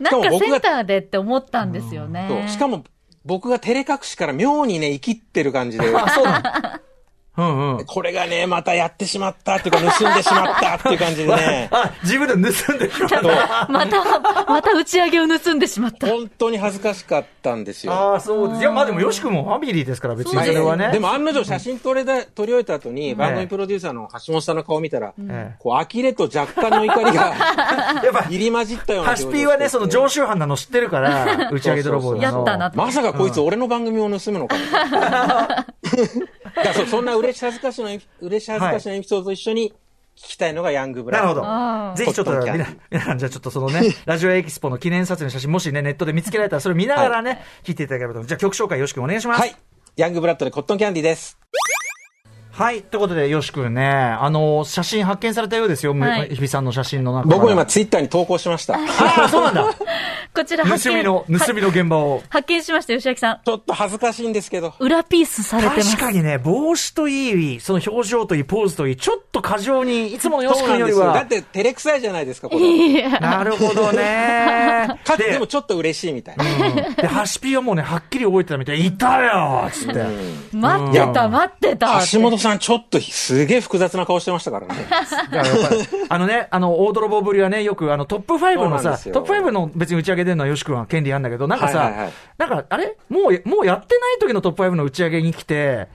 [0.00, 2.46] なんか僕がセンターでって思ったんですよね。
[2.48, 2.84] しかも、
[3.24, 6.80] 僕が照れ隠しから妙にね、生きってる感じで、あ、そうなの
[7.36, 7.84] うんうん。
[7.86, 13.66] これがね、またやってしまったっていうか、盗んでしまったっていう感じでね、あ、 自分で盗んでしまった。
[13.70, 16.06] また、また打ち上げを盗んでしまった。
[16.08, 17.92] 本当に恥ずかしかったんですよ。
[17.92, 18.60] ああ、そうです。
[18.60, 20.90] いや、まあでも、よし君もファミリーですから、別にそれはね。
[20.92, 27.34] でも案の定写真撮れた、撮り終えた後に、番組プロデューサーの橋本さんの顔を見たら、えこう、呆れと若干の怒りが
[28.02, 32.16] え やっぱ、入り混じったようなハシピーはね、その常習犯なの知ってるから、 打ち上げ泥棒。
[32.16, 32.76] やったなと。
[32.76, 34.56] まさかこいつ俺の番組を盗むのか。
[36.74, 37.88] そそんな嬉し恥ずかしの
[38.20, 39.72] 嬉し恥ずかしのエピソードと一緒に
[40.16, 41.26] 聞きたいのがヤングブラウン。
[41.26, 41.46] なるほ
[41.92, 48.28] どぜひちょっと、皆皆さん、じゃあちょっとそのね、 ラジオエキスポの記念撮影の写真、もしね、ネットで見つけられたら、それ見ながらね、聞いていただければと思う。
[48.28, 49.40] じゃあ曲紹介、よし君お願いします。
[49.40, 49.56] はい。
[49.96, 51.38] ヤングブラッドでコットンキャンディです。
[52.62, 52.82] はい。
[52.82, 55.94] ということで、よし君ね、あの、写真発見されたようですよ。
[55.94, 58.74] はい日比さんの写真の中僕も今ツイッターに投稿しました。
[58.74, 59.64] ああ、そうなんだ。
[60.32, 62.22] こちら発見盗みの、盗みの現場を。
[62.28, 63.40] 発見しました、吉明さん。
[63.44, 64.74] ちょっと恥ずかしいんですけど。
[64.78, 65.96] 裏ピースされてます。
[65.96, 71.26] 確かにね、帽子といい、その表情といい、ポーズといい、ちょっと過剰に、いつものよし君よりはっ。
[71.26, 73.10] て照れくさいじゃないですか、これ。
[73.18, 75.00] なるほどね。
[75.04, 76.44] かつでもちょっと嬉しいみたいな。
[76.44, 78.86] うんで、ハシピーはもうね、はっきり覚えてたみたい。
[78.86, 80.06] いたよつって。
[80.52, 82.00] 待ってた、待ってた。
[82.10, 84.74] 橋本さんちょっとすげえ複雑な顔してましたからね。
[84.88, 92.12] だからやっぱり、あのね、あの、大泥棒ぶりはね、よく、あの、トップ5のさトップ5の別に打ち上げ出るのはよし君は権利あるんだけど、なんかさ、はいはいはい。
[92.38, 92.96] なんか、あれ？
[93.08, 95.88] もう、もうやってない時のトップ5の打ち上げに来て、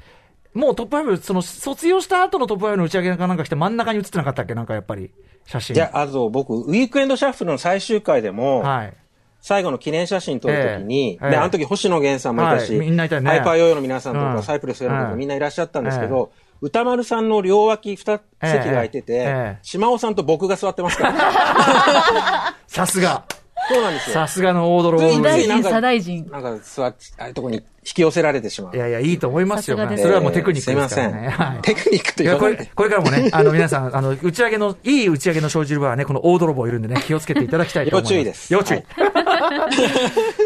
[0.54, 4.56] もうトップ5、その、卒業した後のトップ5の打ち上げかなんか来て真ん中に写ってなかったっけ？
[4.56, 5.12] なんかやっぱり、
[5.46, 5.76] 写真。
[5.76, 8.94] いや、あと僕、ウィークエンドシャッフルの最終回でも、はい。
[9.40, 11.30] 最後の記念写真撮るときに、ええええ。
[11.30, 13.30] で、あの時星野源さんもいたし、はいみんないたよね。
[13.30, 14.44] ハイパーヨーヨーの皆さんとか、うん。
[14.44, 18.06] サイプレスやるとかうんみんないらっしゃったんですけど、歌丸さんの両脇二席
[18.42, 22.56] 空いてて、ええ島尾さんと僕が座ってますから。
[22.68, 23.24] さすが。
[23.70, 24.14] そうなんですよ。
[24.14, 26.28] さすがの大泥棒大臣、ついなんか左大臣。
[26.32, 28.76] なんか座っ、ああいうとこに引き寄せられてしまう。
[28.76, 29.78] いやいや、いいと思いますよ。
[29.78, 31.28] さすがですそれはもうテクニックですからえーすいね。
[31.28, 31.52] ません。
[31.52, 38.14] はいテクニックといや、これこれからもね、 あの、皆さん、あの、打ち上げの、いい打ち上げの生じる場はね、この大泥棒いるんでね、気をつけていただきたいと思います。
[38.14, 38.84] 要注意です要注意。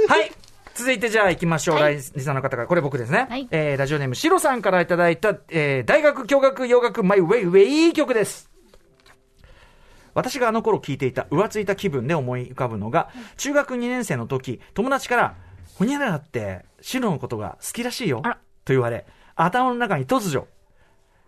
[0.08, 0.32] はい。
[0.82, 1.76] 続いてじゃあ行きましょう。
[1.76, 3.28] はいライリサの方から、これ僕ですね。
[3.30, 8.50] はいえー、ラジオネーム、シロさんからいただいた、えー、大学教学洋楽マイウェイウェイ曲です。
[10.16, 15.36] 私があの頃聞いていた浮ついた気分で思い浮かぶのが、中学2年生の時、友達から、
[15.76, 18.24] ほにゃららって、シロのことが好きらしいよ。
[18.66, 20.48] と言われ、頭の中に突如、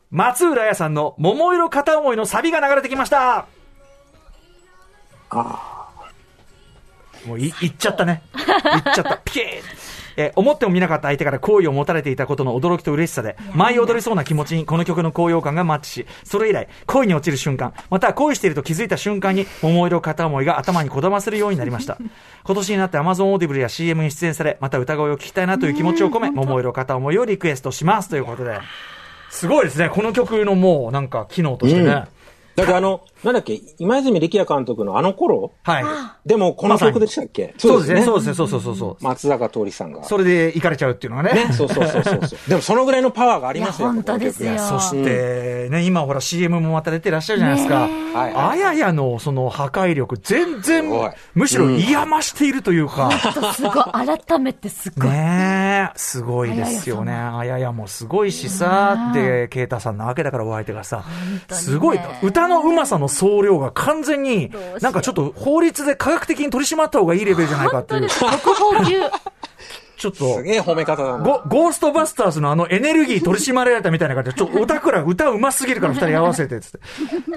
[0.10, 3.46] 松浦亜弥さんの桃色片思いのサビが流れてきました
[7.26, 8.24] もうい、言っちゃったね。
[8.36, 9.18] 言っちゃった。
[9.24, 9.48] ピキーン
[10.18, 21.98] えー思ってもみなかった相手から好意を持たれていたことの驚きと嬉しさで、舞い踊りそうな気持ちにこの曲の高揚感がマッチし、それ以来、恋に落ちる瞬間、または恋していると気づいた瞬間に、桃色片思いが頭にこだませるようになりました。
[22.46, 28.10] 今年になって Amazon オーディブルや CM に出演され、また歌声を聞きたいなという気持ちを込め、桃色片思いをリクエストします。
[28.10, 28.60] ということで。
[29.30, 29.90] すごいですね。
[29.90, 31.86] この曲のもう、なんか、機能としてね。
[31.86, 32.04] うん
[32.56, 35.52] だってあの、なんだっけ、今泉力也監督のあの頃？
[35.64, 35.84] はい。
[36.28, 37.56] でもこの曲でしたっけ？
[37.58, 38.04] そうですね。
[38.04, 38.34] そうですね。
[38.36, 39.04] そうそうそうそう。
[39.04, 40.04] 松坂桃李さんが。
[40.04, 41.48] それで行かれちゃうっていうのがね。
[41.48, 42.40] ね、そうそうそうそう そう。
[42.50, 43.88] でもそのぐらいのパワーがありますよ。
[43.88, 47.88] 本当ですよそして、ね、今ほら CM もまた出てらっしゃるじゃないですか。
[48.16, 50.86] あややのその破壊力、全然
[51.34, 53.10] むしろ癒ましているというか。
[53.56, 53.84] すごい、
[54.20, 55.10] 改めてすごい。
[55.10, 55.63] ね
[55.94, 57.14] え、すごいですよね。
[57.14, 61.04] あややもすごいしさ、で、ケイタさんなわけだからお相手がさ、
[61.50, 67.80] すごい、歌のうまさの総量が完全になんかちょっと法律で科学的に取り締まった方がいいレベルじゃないか？
[67.80, 68.08] っていう。
[69.98, 71.24] ちょっとす、げえ褒め方だな。
[71.24, 76.80] ゴゴーストバスターズのあのエネルギー取り締まられたみたいな感じで、 ちょっと、おたくら歌うますぎるから二人合わせて、つって。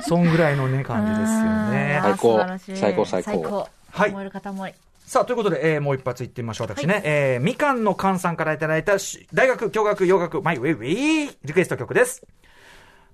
[0.03, 2.01] そんぐらいのね、感じですよね。
[2.03, 2.41] 最高
[2.75, 3.69] 最高最高最高。
[3.93, 4.75] はい燃える方もい。
[5.07, 6.67] さあ、ということで、えーもう一発いってみましょう。
[6.67, 12.27] 私ね、えーみかんのかんさんからいただいたし大学教学洋楽マイウェイウェイリクエスト曲です。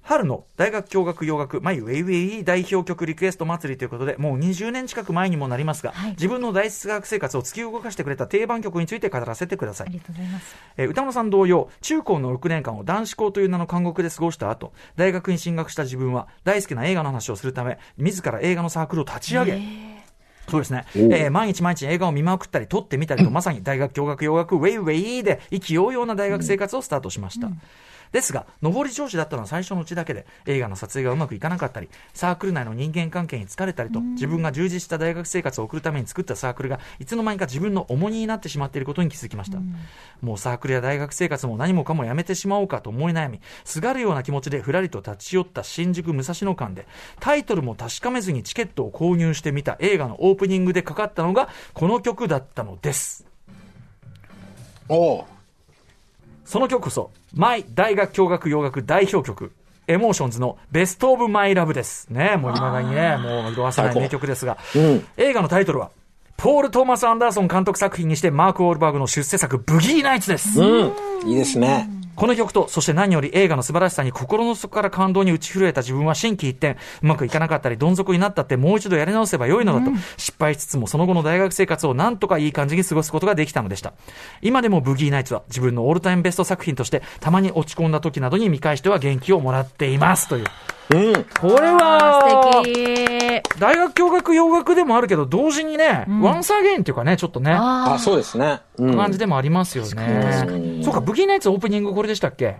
[0.01, 9.99] 春の大学教学洋楽マイウェイウェイ代表曲リクエスト祭りということで、もう20年近く前にもなりますが、はい自分の大学生活を突き動かしてくれた定番曲について語らせてくださいあり。
[9.99, 10.57] がとうございます。
[10.79, 19.92] えー歌丸さん同様、中高の6年間を男子校という名の監獄で過ごした後、大学に進学した自分は、大好きな映画の話をするため、自ら映画のサークルを立ち上げ、
[20.49, 27.51] そうですね、えー毎日毎日映画を見まくったり、撮ってみたりと、 まさに大学、教学、洋学、ウェイウェイで、意気揚々な大学生活をスタートしました。
[28.13, 39.59] ですが、上り調子だったのは最初のうちだけで、映画の撮影がうまくいかなかったり、サークル内の人間関係に疲れたりと、自分が充実した大学生活を送るために作ったサークルが、いつの間にか自分の重荷になってしまっていることに気づきました。
[40.21, 46.87] もうサークルや大学生活も何もかもやめてしまおうかと思い悩み、すがるような気持ちでふらりと立ち寄った新宿武蔵野間で、
[47.19, 53.25] タイトルも確かめずにチケットを購入してみた映画のオープニングでかかったのが、この曲だったのです。
[54.89, 55.25] おう
[56.45, 59.53] その曲こそ、マイ大学教学洋楽代表曲、
[59.87, 62.09] エモーションズの Best of My Love です。
[62.09, 65.91] ね、もう未だにね、もう色褪せない名曲ですが、うん映画のタイトルは、
[66.37, 70.61] ポール・トーマス・アンダーソン監督作品にしてマーク・ウォールバーグの出世作、ブギー・ナイツです。
[70.61, 70.85] う
[71.25, 71.29] ん。
[71.29, 71.89] いいですね。
[72.15, 83.93] この曲と、そして何より映画の素晴らしさに心の底から感動に打ち震えた自分は心機一転、うまくいかなかったり、どん底になったってもう一度やり直せば良いのだと、失敗しつつもその後の大学生活をなんとかいい感じに過ごすことができたのでした。
[84.43, 90.29] 今でもブギーナイツは自分のオールタイムベスト作品として、たまに落ち込んだ時などに見返しては元気をもらっています。
[90.29, 90.45] という。
[90.91, 91.25] うん。
[91.41, 93.43] これは、素敵。
[93.59, 98.61] 大学教学洋楽でもあるけど、同時にね、ワンサーゲインっていうかね、ちょっとね、あ、そうですね。
[98.77, 98.97] うん。
[98.97, 100.83] 感じでもありますよね。
[100.85, 102.57] そうか、ブギーナイツオープニングこれでしたっけ？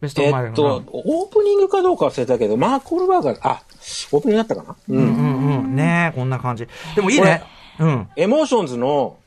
[0.00, 3.62] ベストオえブマイラブっと、オープニングかどうか忘れたけど、マーク・オルバーガー、あ、
[4.10, 4.76] オープニングだったかな？
[4.88, 4.96] うん。
[4.96, 5.76] うんうん。
[5.76, 6.66] ねえ、こんな感じ。
[6.94, 7.42] でもいいね。
[7.78, 8.08] うん。
[8.16, 9.18] エモーションズの、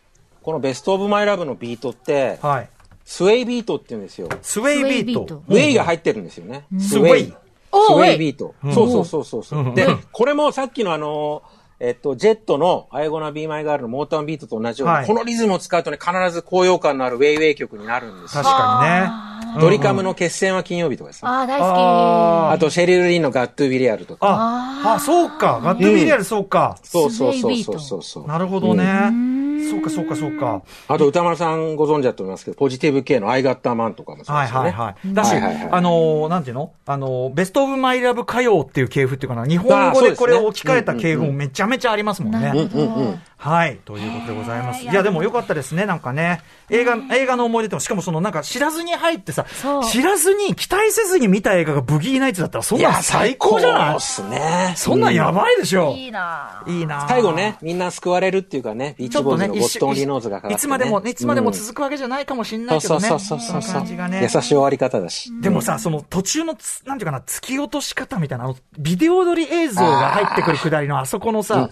[0.42, 2.70] この Best of My Love のビートって、はい。
[3.06, 4.28] スウェイビートって言うんですよ。
[4.42, 5.44] スウェイビートト。
[5.48, 6.66] ウェイが入ってるんですよね。
[6.80, 7.26] スウェイ。
[7.26, 7.34] ス
[7.76, 8.56] ウェイビート。
[8.74, 9.76] そうそうそうそうそう。
[9.76, 11.44] で、これもさっきのあの、
[11.82, 18.56] えっと、ジェットの、 Are You Gonna Be My Girl のモータービートと同じように、はいこのリズムを使うとね、必ず高揚感のあるウェイウェイ曲になるんですよ確。
[18.58, 19.62] かにね。
[19.62, 21.32] ドリカムの決戦は金曜日とかですね。
[21.32, 24.28] ああ、大好ああと、シェリル・リンの Got to Be Real とか。
[24.30, 25.62] あ、あ、そうか。
[25.64, 26.78] ガットビリアル、そうか。
[26.84, 28.28] そうそうそうそうそう。
[28.28, 29.49] なるほどね。
[29.70, 30.62] そうか、そうか、そうか。
[30.88, 34.70] あと、歌丸さんご存知だと思いますけど、ポジティブ系のアイガッターマンとかもそうはいですよね。
[34.70, 35.14] はいはい。
[35.14, 36.74] だし、はいはいはいあのー、なんていうの？
[36.86, 42.40] あのー、ベストオブマイラブ歌謡っていう系譜っていうかな、日本語でこれを置き換えた系譜もめちゃめちゃありますもんね。
[42.40, 43.18] なるほど。
[43.42, 43.80] はい。
[43.86, 44.84] ということでございます。
[44.84, 46.42] いや、でもよかったですね、なんかね。
[46.70, 53.96] 映画、映画の思い出でも、しかもそのなんか知らずに入ってさそう、知らずに期待せずに見た映画がブギーナイツだったら、そんなん最高じゃない？
[53.96, 54.74] っすね。
[54.76, 55.94] そんなんやばいでしょ。
[55.94, 60.58] いいないいな最後ね、みんな救われるっていうかね、ビーチボーイットンリノーズがかかっ。
[60.58, 63.08] いつまでも、いつまでも続くわけじゃないかもしれないけどね。
[63.08, 63.84] そうそうそうそう。
[64.22, 65.32] 優しい終わり方だし。
[65.40, 71.70] でもさ、その途中のつ、なんていうかな、突き落とし方みたいな、ビデオ撮り映像が入ってくるくだりのあそこのさ、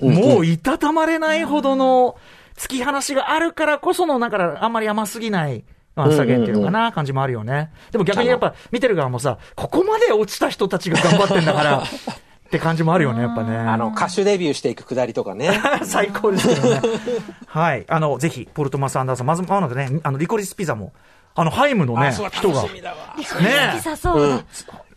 [0.00, 2.16] もういたたまれないほどの
[2.56, 5.64] 突き放しがあるからこその、だからあんまり甘すぎない、
[5.96, 7.70] まあ、下げっていうのかな、感じもあるよね。
[7.90, 11.82] でも逆にやっぱ見てる側もさ、ここまで落ちた人たちが頑張ってんだから、
[12.50, 13.56] って感じもあるよね、やっぱね。
[13.56, 15.60] あの、歌手デビューしていくくだりとかね。
[15.84, 16.82] 最高ですけどね。
[17.46, 17.84] はい。
[17.88, 20.92] あの、ぜひ、ポルトマス・アンダーソン、まず、まもなくね、あの、リコリスピザも、
[21.36, 23.24] あの、ハイムのね、あそうだ人が、楽しみだわピ
[23.80, 24.44] ザそうだ。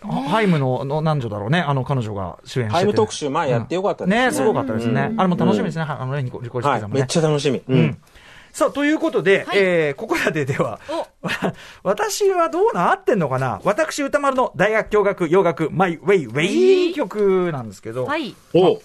[0.08, 2.76] ハイムの、の、なん女だろうね、あの、彼女が主演してて。
[2.76, 5.14] ハイム特集前やってよかったですねね、すごかったですね。
[5.18, 6.88] あれも楽しみですね、あのね、リコリコリスはいピザ。
[6.88, 7.00] もね。
[7.02, 7.58] めっちゃ楽しみ。
[7.60, 7.98] ううんん。
[8.52, 10.80] さあ、ということで、えー、ここらででは、
[11.84, 13.60] 私はどうな合ってんのかな？
[13.64, 16.44] 私、歌丸の大学教学洋楽マイウェイウェ
[16.92, 18.36] イ曲なんですけど、はい。
[18.54, 18.80] お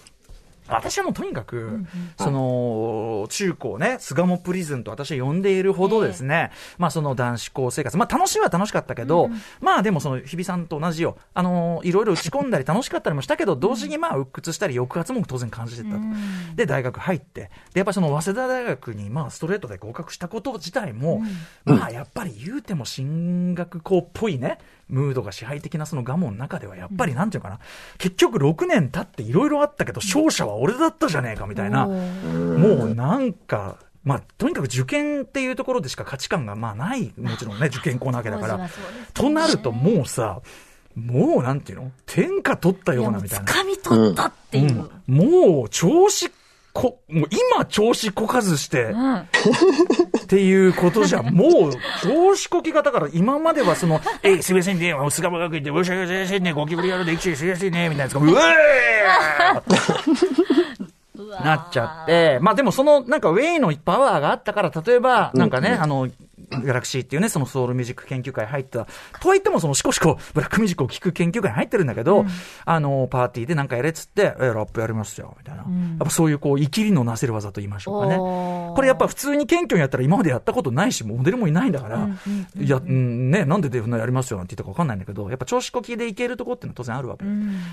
[0.68, 1.84] 私はもうとにかく、
[2.16, 16.00] その、中高ね、巣鴨プリズンと私は呼んでいるほどですね、まあその男子校生活、まあ楽しいは楽しかったけど、まあでもその日比さんと同じよ、あのいろいろ打ち込んだり楽しかったりもしたけど、同時にまあ鬱屈したり抑圧も当然感じてたと。
[16.54, 21.22] で、大学入って、で、やっぱりその早稲田大学にまあストレートで合格したこと自体も、
[21.64, 27.58] まあやっぱり言うても進学校っぽいね、ムードが支配的なそのガモの中ではやっぱりなんていうかな、
[27.98, 31.94] 結局6年経っていろいろあったけど、勝者は俺だったじゃねえかみたいな、も
[32.86, 38.68] うなんか、まあ、とにかく受験っていうところでしか価値観がまあない、もちろんね、受験校なわけだから。
[39.12, 40.40] となるともうさ、
[40.94, 41.92] もうなんていうの？
[42.06, 43.52] 天下取ったようなみたいな。
[43.52, 44.90] 掴み取ったっていう。
[45.06, 46.28] もう調子
[46.78, 49.16] こ、もう今調子こかずして、うん。
[49.16, 49.24] っ
[50.28, 66.08] ていうことじゃ、 もう、調子こき方から、今まではその、えい、すみませんね、菅山学院で、申し訳ございませんね、ゴキブリやるで、生きてすみませんね、みたいなやつが、うえー なっちゃって、まあでもその、なんかウェイのパワーがあったから、例えば、なんかね、あの、
[66.50, 68.86] ギャラクシーっていうね、そのソウルミュージック研究会入った、
[69.20, 72.24] とはいってもそのシコシコブラックミュージックを聴く研究会に入ってるんだけど、
[72.64, 75.62] あの、パーティーでなんかやれっつって、え、ラップやりますよ、みたいな。
[75.62, 78.16] やっぱそういうこう、生きりのなせる技と言いましょうかね。
[78.16, 82.08] これやっぱ普通に謙虚にやったら今までやったことないし、モデルもいないんだから、
[82.56, 87.24] いや、うん、ね、なんでデフナやりますよなんて言ったかわかんないんだけど、やっぱ調子こきでいけるとこっていうのは当然あるわけ。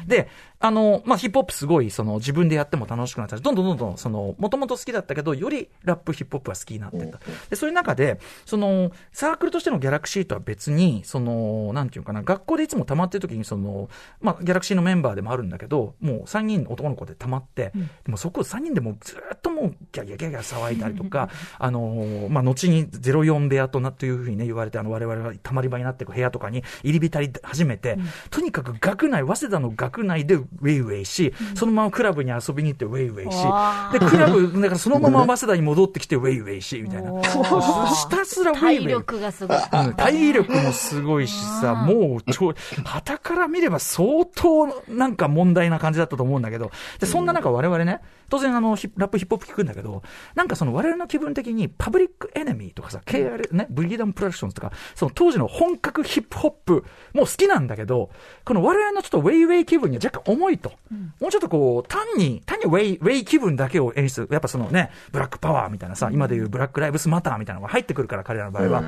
[0.07, 7.19] で、あの、まあ、ヒップホップすごい、その、自分でやっても楽しくなったし、どんどんどんどん、その、もともと好きだったけど、よりラップ、ヒップホップは好きになってった。
[7.49, 8.64] で、そういう中で、その、
[9.11, 13.89] サークルとしてのギャラクシーとは別に、その、なんていうかな、学校でいつも溜まってる時に、その、
[14.21, 17.71] まあ、ギャラクシーのメンバーでもあるんだけど、もう3人男の子で溜まって、
[18.03, 27.97] でもそこ3人でもうずっともうギャギャギャギャ騒いだりとか、 あの、まあ、後に04部屋となというふうにね、言われて、あの、我々が溜まり場になっていく部屋とかに入り浸り始めて、
[28.29, 37.21] とにかく学内、早稲田の学内でウェイウェイし、そのままクラブに遊びに行ってウェイウェイしわ、で、クラブ、だからそのまま早稲田に戻ってきてウェイウェイし、みたいな。
[37.21, 38.54] ひたすら。
[38.59, 39.57] 体力がすごい。
[39.57, 58.09] うん体力もすごいしさ、もうちょ、旗から見れば相当なんか問題な感じだったと思うんだけど、で、そんな中我々ね、当然あの、ラップヒップホップ聞くんだけど、なんかその我々の気分的にパブリックエネミーとかさ、KR ね、ブリギダムプロダクションズとか、その当時の本格ヒップホップも好きなんだけど、
[58.43, 60.73] この我々のちょっとウェイウェイ気分には若干重いと。
[61.19, 68.83] もうちょっとこう、単に、単にウェイ、ウェイ気分だけを演出、やっぱそのね、ブラックパワーみたいなさ、今でいうブラックライブスマターみたいなのが入ってくるから、彼らの場合は。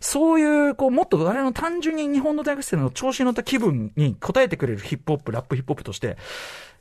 [0.00, 6.16] そういう、こう、もっと我々の単純に日本の大学生の調子に乗った気分に応えてくれるヒップホップ、ラップヒップホップとして、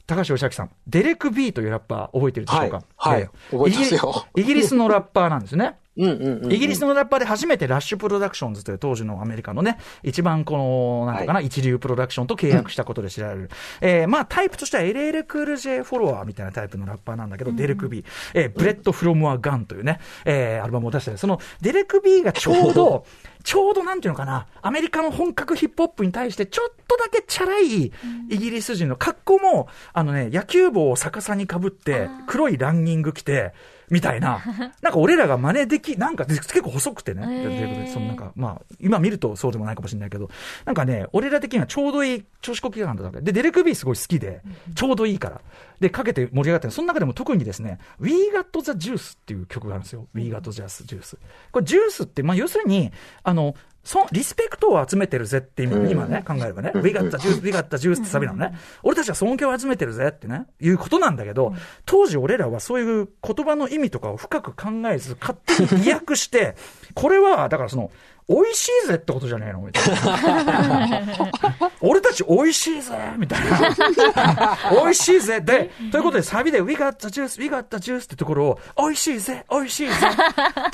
[0.05, 2.81] 高橋義明さん、デレク・ビーというラッパー覚えてるでしょうか？
[2.95, 3.21] はい。
[3.23, 3.29] はい。
[3.51, 4.25] 覚えてますよ。
[4.37, 5.77] イイギリスのラッパーなんですね。
[5.97, 6.51] うんうんうん。
[6.53, 13.49] イギリスのラッパーで初めてラッシュプロダクションズという当時のアメリカのね、一番この、なんていうかな、一流プロダクションと契約したことで知られる。
[13.81, 21.17] えーまあタイプとしては LL クール J フォロワーみたいなタイプのラッパーなんだけど、デレク・ビー、えー Bullet from a Gun というね、えーアルバムを出してる。
[21.17, 23.05] そのデレク・ビーがちょうど、
[23.43, 27.91] ちょうどなんていうのかな、アメリカの本格ヒップホップに対してちょっとだけチャラいイ
[28.29, 33.53] ギリス人の格好も、あのね、野球帽を逆さにかぶって、黒いランニング着て、
[33.89, 34.41] みたいな、
[34.81, 37.49] なんか俺らが真似でき、なんか結構細くてね、へー。
[37.49, 40.29] デレクビーそのなんか、まあ、今見るとそうでもないかもしれないけど、
[40.65, 43.21] なんかね、俺ら的にはちょうどいい調子こき感だったわけ。
[43.21, 44.41] で、デレクビーすごい好きで、
[44.75, 45.41] ちょうどいいから。
[45.79, 46.71] で、かけて盛り上がってる。
[46.71, 50.07] その中でも特にですね、We Got the Juice っていう曲があるんですよ。
[50.13, 51.17] We Got the Juice。
[51.51, 52.91] これジュースって、まあ要するに、
[53.23, 53.55] あの、
[53.87, 58.53] そリスペクトを集めてるぜって今,、今ね、考えればね、We got the juice, we got the juice ってサビなのね。
[58.83, 66.57] 俺たちは尊敬を集めてるぜってね、いうことなんだけど、当時俺らはそういう言葉の意味とかを深く考えず、勝手に意訳して、
[66.95, 67.89] これは、だからその、
[68.29, 69.61] 美味しいぜってことじゃねえの？
[69.61, 71.31] みたいな。
[71.79, 74.57] 俺たち美味しいぜみたいな。
[74.71, 79.93] 美味しいぜで、ということでサビで We got the juice, we got the juice ってところを、美味しいぜ、美味しいぜ。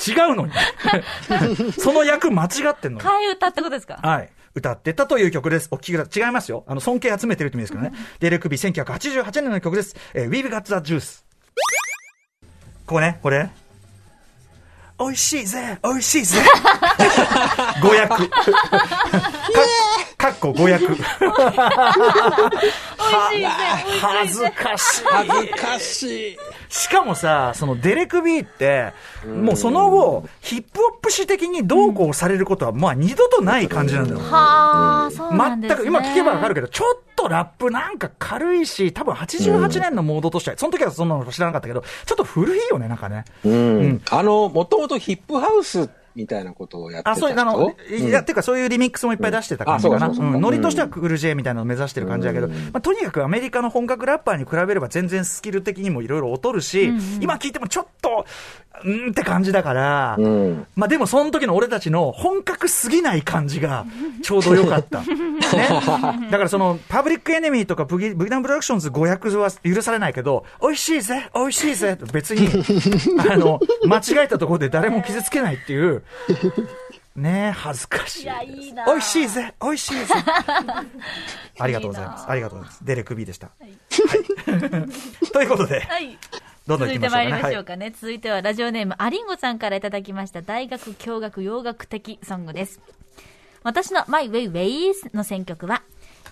[0.08, 0.52] 違うのに。
[1.78, 3.06] その役間違ってんのに。
[3.06, 4.00] 替え歌ってことですか？
[4.02, 4.30] はい。
[4.56, 5.68] 歌ってたという曲です。
[5.70, 6.24] お聴きください。
[6.24, 6.64] 違いますよ。
[6.66, 7.92] あの、尊敬集めてるって意味ですけどね。
[8.20, 9.94] デレクビ1988年の曲です。
[10.12, 11.22] えー、We've Got the Juice。
[12.86, 13.48] ここね、これ。
[14.98, 16.38] 美味しいぜ、美味しいぜ。
[17.82, 18.30] 語訳。
[20.24, 20.86] か、かっこ語訳。
[20.88, 20.98] 美味
[23.30, 23.48] しいぜ、
[24.00, 25.04] 恥ずかしい。
[25.04, 26.38] 恥ずかしい。
[26.68, 28.92] しかもさ、そのデレクビーって、
[29.26, 34.18] もうその後、ヒップホップ史的にどうこうされることは、まあ二度とない感じなんだよ。
[34.18, 35.76] はあ、そうなんですね。
[35.76, 43.24] 全く、今聞けばわかるけど、ちょっとラップなんか軽いし、多分88年のモードとしては、その時はそんなの知らなかったけど、ちょっと古いよね、なんかね。
[43.44, 44.02] うん。
[44.10, 47.20] あの、もともとヒップハウスみたいなことをやってたあ、人。
[47.22, 50.08] そういう、あの、いや、っていうかそういうリミックスもいっぱい出してた感じかな。
[50.08, 58.26] ノリとしてはクール J みたいなのを目指してる感じだけど、まあ、とにかくアメリカの本格ラッパーに比べれば全然スキル的にもいろいろ劣るし、今聞いてもちょっと、
[58.84, 60.66] うーんって感じだから、うん。
[60.74, 63.86] まあでもその時の俺たちの本格すぎない感じが
[64.22, 65.02] ちょうど良かった。
[65.04, 66.28] ね。
[66.30, 72.48] だからそのパブリックエネミーとかブギブギダンプロダクションズ500は許されないけど、美味しいぜ美味しいぜ別に、
[73.30, 76.02] あの、間違えたところで誰も傷つけないっていう、
[77.16, 78.22] ねえ、恥ずかしい。
[78.22, 78.46] いやい
[78.86, 80.14] 美味しいぜ美味しいぜ
[81.60, 82.28] ありがとうございます。
[82.28, 82.84] ありがとうございます。
[82.84, 83.50] デレクビーでした。
[83.60, 83.72] はい。
[85.32, 86.18] ということで、はい。
[86.66, 87.00] どんどん続い。
[87.00, 87.90] てまいりましょうかね。
[87.90, 92.80] 続いてはラジオネーム、アリンゴさんからいただきました大学教学洋楽的ソングです。
[93.62, 95.82] 私のマイウェイウェイの選曲は、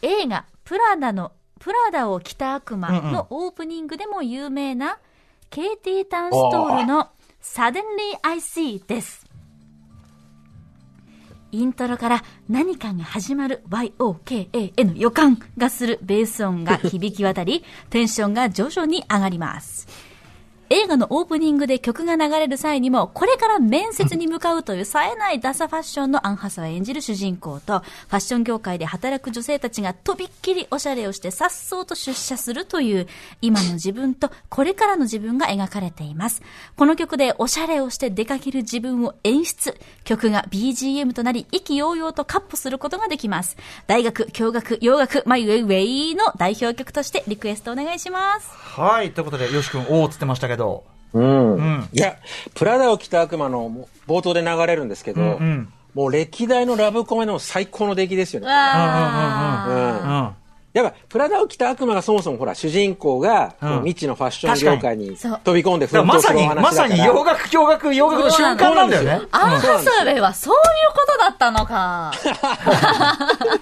[0.03, 4.99] 映画、プラダの、プラダを着た悪魔のオープニングでも有名な、
[5.49, 7.11] ケイティ・タンストールの
[7.43, 7.83] Suddenly
[8.23, 9.32] I See です。
[11.53, 20.12] イントロから何かが始まる YOKA の予感がするベース音が響き渡り、テンションが徐々に上がります。
[20.73, 33.07] 映画のオープニングで曲が流れる際にも、これから面接に向かうという冴えないダサファッションのアンハサを演じる主人公と、ファッション業界で働く女性たちがとびっきりおしゃれをして颯爽と出社するという、
[33.43, 36.41] 今の自分とこれからの自分が描かれています。
[36.75, 39.79] この曲でおしゃれをして出かける自分を演出。
[40.05, 43.59] 曲が BGM となり、意気揚々とカッポすることができます。
[43.87, 48.49] 大学、教学、洋楽、マイウェイウェイの代表曲としてリクエストお願いします。
[48.51, 49.13] はい。
[49.13, 50.62] ということで、よし君、おーっつってましたけど、
[51.15, 51.57] うん。
[51.57, 52.17] んいや、
[52.55, 58.47] プラダを着た悪魔の冒頭で流れるんですけど、んもう歴代のラブコメの最高の出来ですよね。
[58.47, 58.55] うんう
[60.29, 60.35] ん。
[60.73, 66.49] やっぱ、プラダを着た悪魔がそもそもほら、主人公が、未知のファッション業界に飛び込んでまさに。
[66.49, 69.21] まさに洋楽、教学、洋楽の瞬間なんだよね。
[69.33, 70.61] アンハサウェイはそういう
[70.95, 72.13] ことだったのか。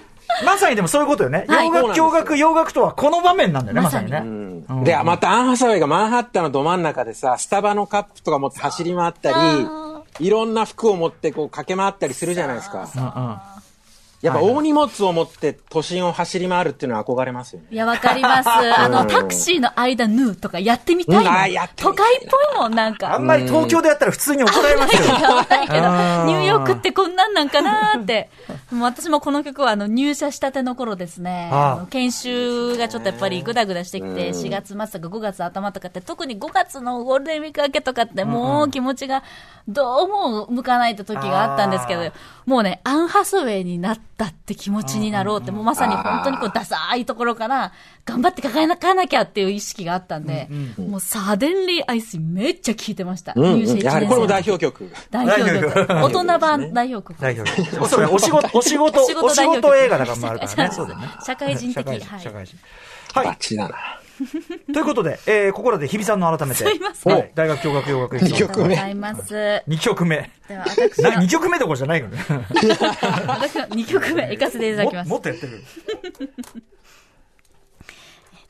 [0.45, 1.45] まさにでもそういうことよね。
[1.47, 1.67] はい。
[1.67, 4.23] 洋楽、教学、洋楽とはこの場面なんだよね、ままさにね。
[4.25, 4.83] うん。
[4.83, 9.67] で、またアン・ハサウェイがマンハッタンのど真ん中でさ、スタバのカップとか持って走り回ったり、
[10.19, 12.87] いろんな服を持ってこう駆け回ったりするじゃないですか。
[14.21, 17.67] やっぱ大荷物を持って都心を走り回るっていうのは憧れますよね。
[17.71, 18.49] いや、わかります。
[18.49, 23.25] あの、タクシーの間縫うとかやってみたいもんうんあーやってみたい都会っぽいもん、なんあかん。
[23.25, 25.05] まり東京でやったら普通に怒られますよ。
[25.19, 28.29] やばいけど、ニューヨークってこんなんなんかなーって。
[28.71, 31.51] もう私もこの曲はあの入社したての頃ですね。
[31.89, 39.23] 研修がちょっとやっぱりグダグダしてきて、4月末とか5月頭とかって、特に5月のゴールデンウィーク明けとかってもう気持ちが
[39.67, 42.11] どうも向かないと時があったんですけどあ、
[42.45, 47.73] もうね、アンハスウェイになったって気持ちになろうって、もうまさに本当にこうダサいところから
[48.05, 50.47] 頑張って抱えなかなきゃっていう意識があったんで、
[50.77, 53.33] もうサデンリーアイスめっちゃ聴いてました。
[53.35, 54.91] うん、入社1年生やはりこれも代表曲。
[55.09, 55.87] 代表曲。
[55.87, 57.19] 大人版代表曲。
[57.19, 57.87] 代表曲。
[57.87, 60.71] そうね、お仕事、お仕事、お仕事映画だからもあるからね。
[60.75, 61.07] そうだよね。
[61.25, 61.83] 社会人的。
[61.83, 62.47] 社会人、はい。
[63.15, 63.27] バはい。
[63.31, 63.75] ッチリだな。
[64.73, 66.63] ということで、えー、ここらで日比さんの改めて。
[66.63, 69.33] すいませんはい大学教学洋楽二ありがとうご目ざいます。
[69.33, 70.17] で2曲目。
[70.17, 70.25] は
[70.67, 72.17] 私な、の2、曲目どころじゃないよね。
[72.29, 75.19] 私の2曲目、行かせていただきますもも。
[75.19, 75.63] っとやってる。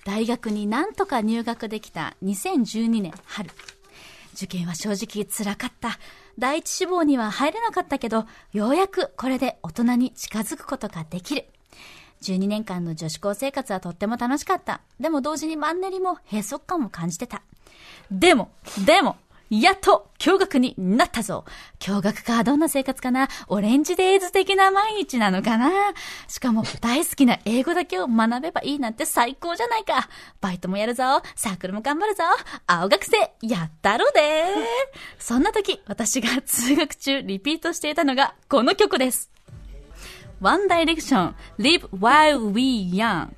[0.03, 3.49] 大学になんとか入学できた2012年春。
[4.33, 5.99] 受験は正直辛かった。
[6.39, 11.45] 第一志望には入れなかったけど、ようやくこれで大人に近づくことができる。
[12.21, 14.81] 12年間の女子高生活はとっても楽しかった。
[14.99, 17.41] でも同時にマンネリも閉塞感も感じてた。
[18.11, 18.51] でも、
[18.85, 19.17] でも、
[19.51, 21.43] やっと驚愕になったぞ。
[21.79, 25.69] 驚愕か、どんな生活かなオレンジデイズ的な毎日なのかな
[26.29, 30.07] しかも大好きな英語だけを学べばいいなんて最高じゃないか。
[30.39, 31.03] バイトもやるぞ。
[31.35, 32.23] サークルも頑張るぞ。
[32.65, 34.45] 青学生、やったろで
[35.19, 39.30] そんな時、私が通学中リピートしていたのがこの曲です。
[40.41, 43.29] One Direction, Live While We Young.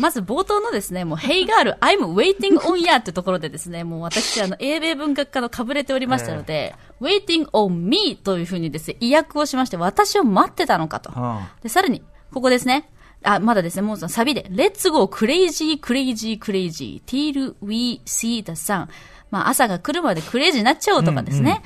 [0.00, 11.12] まず冒頭のですね、もう、Hey Girl, I'm waiting on ya ってところでですね、もう私、あの、英米文学科のかぶれておりましたので、waiting on me というふうにですね、意訳をしまして、私を待ってたのかと。
[11.16, 12.02] うんで、さらに、
[12.32, 12.90] ここですね。
[13.22, 18.88] あ、まだですね、もうそのサビで、Let's go crazy, crazy, crazy, till we see the sun.
[19.30, 21.62] まあ、朝が来るまでクレイジーになっちゃおうとかですね。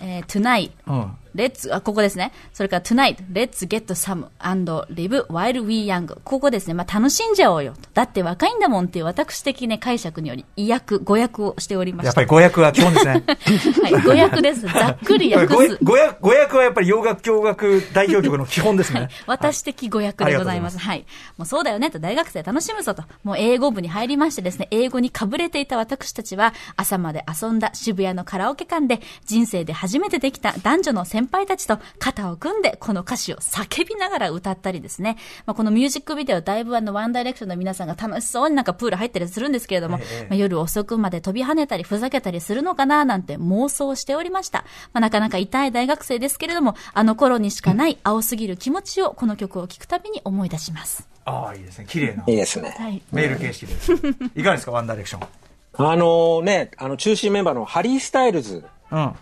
[0.00, 1.16] えー tonight, うん。
[1.34, 2.32] Let's, あ、ここですね。
[2.52, 6.18] それから tonight, let's get some and live while we young.
[6.24, 6.74] ここですね。
[6.74, 7.88] まあ、楽しんじゃおうよと。
[7.94, 12.08] だって若いんだもんっていう私的ね、解釈により、意訳、語訳をしておりました。
[12.08, 13.24] やっぱり語訳は基本ですね。
[13.82, 14.60] はい、語訳です。
[14.68, 15.78] ざっくり訳語す。
[15.82, 19.08] 語訳語訳はやっぱり洋楽教学代表曲の基本ですね。
[19.26, 20.78] 私的語訳でございます。
[20.78, 21.06] はい。
[21.36, 23.04] もうそうだよねと、大学生楽しむぞと。
[23.24, 35.18] もう英語部に入りましてですね、英語にかぶれていた私たちは、朝まで遊んだ渋谷のカラオケ館で、人生で初めてできた男女の先輩たちと肩を組んで、この歌詞を叫びながら歌ったりですね。
[35.44, 44.64] まあ、このミュージックビデオ、だいぶあの、ワンダイレクションの皆さんが楽しそうになんかプール入ったりするんですけれども、ええまあ、夜遅くまで飛び跳ねたり、ふざけたりするのかななんて妄想しておりました。
[44.94, 51.06] まあ、なかなか痛い大学生ですけれども、あの頃にしかない青すぎる気持ちをこの曲を聴くたびに思い出します。
[51.26, 51.86] ああ、いいですね。
[51.86, 52.74] 綺麗ないいですね。
[52.78, 53.02] はい。
[53.12, 53.92] メール形式です。
[54.34, 55.28] いかがですか、ワンダイレクション。
[55.74, 59.12] あのね、あの、中心メンバーのハリー・スタイルズうん。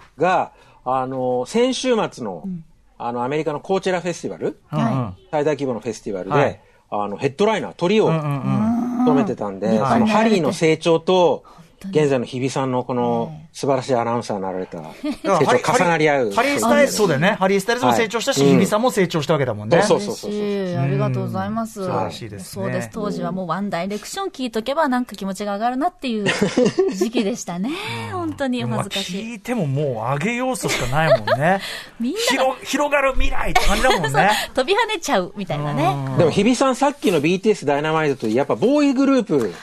[0.88, 2.44] が、あの、先週末の、
[2.98, 5.14] あの、アメリカのコーチェラフェスティバル、うんうん。
[5.30, 6.60] 最大規模のフェスティバルで、はい。
[6.90, 8.98] あの、ヘッドライナー、トリオをうんうんうん。
[9.00, 11.44] 務めてたんで、はいそのハリーの成長と、
[11.86, 16.30] 現在の日比さんのこの素晴らしいアナウンサーになられた成長重なり合う。
[16.32, 17.36] ハリー・スタイルズ、そうだよね。
[17.38, 19.82] ハリー・スタイルズも成長したし、はい日比さんも成長したわけだもんね。
[19.82, 21.74] そうそうそうそう嬉しいありがとうございます。
[21.74, 22.90] 素晴らしいですねそうです。
[22.92, 26.26] 当時はもうワンダイレクション聞いとけばなんか気持ちが上がるなっていう
[26.94, 27.70] 時期でしたね。
[28.12, 29.32] 本当に恥ずかしい。
[29.32, 31.60] 聞いてももう上げ要素しかないもんね。
[32.00, 34.30] みんな広広がる未来って感じだもんね。
[34.54, 36.16] 飛び跳ねちゃうみたいなね。
[36.18, 39.54] でも日比さんさっきの BTS ダイナマイトとやっぱボーイグループ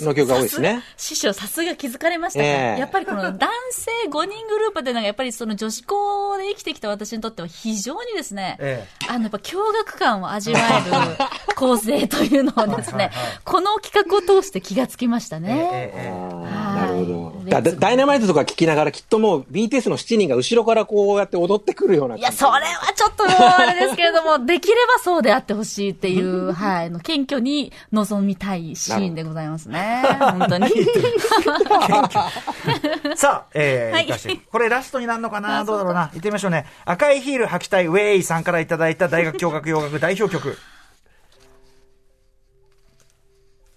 [0.00, 0.82] の曲が多いですね。
[0.96, 2.80] 師匠、さすが気づかれましたか、ええ。
[2.80, 11.16] やっぱりこの男性5人グループっていうのが、やっぱりその女子校で生きてきた私にとっては非常にですね、えあの、やっぱ驚愕感を味わえる
[11.56, 15.70] 構成というのをですねはいはいはい、この企画を通して気がつきましたね。
[15.72, 16.69] えええあー。
[16.69, 16.69] な
[17.00, 17.24] るほど。
[17.24, 30.02] はいだダダイナマイトとか聞きながらきっともう BTS の7人が後ろからこうやって踊ってくるようないや、それはちょっともうあれですけれども、できればそうであってほしいっていう、はい、あの謙虚に臨みたいシーンでございますね。
[30.20, 30.72] 本当に。
[33.12, 35.64] えさあ、えーはいこれラストになるのかな？
[35.64, 36.10] どうだろうな？
[36.12, 36.66] 行ってみましょうね。
[36.84, 40.56] 赤いヒール履きたいウェイさんからいただいた大学教学洋楽代表曲。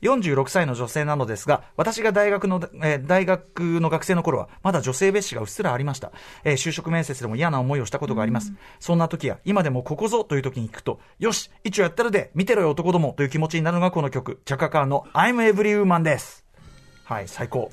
[0.04, 6.12] 46歳の女性なのですが、私が大学の、えー大学の学生の頃は、まだ女性蔑視がうっすらありました。
[6.44, 8.54] えー就職面接でも嫌な思いをしたことがあります。
[8.80, 16.46] そんな時や、今でもここぞという時に聞くと、よし、一応やったるで、見てろよ男どもという気持ちになるのがこの曲、チャカカーの I'm Every Woman です。
[17.06, 17.72] はい、最高。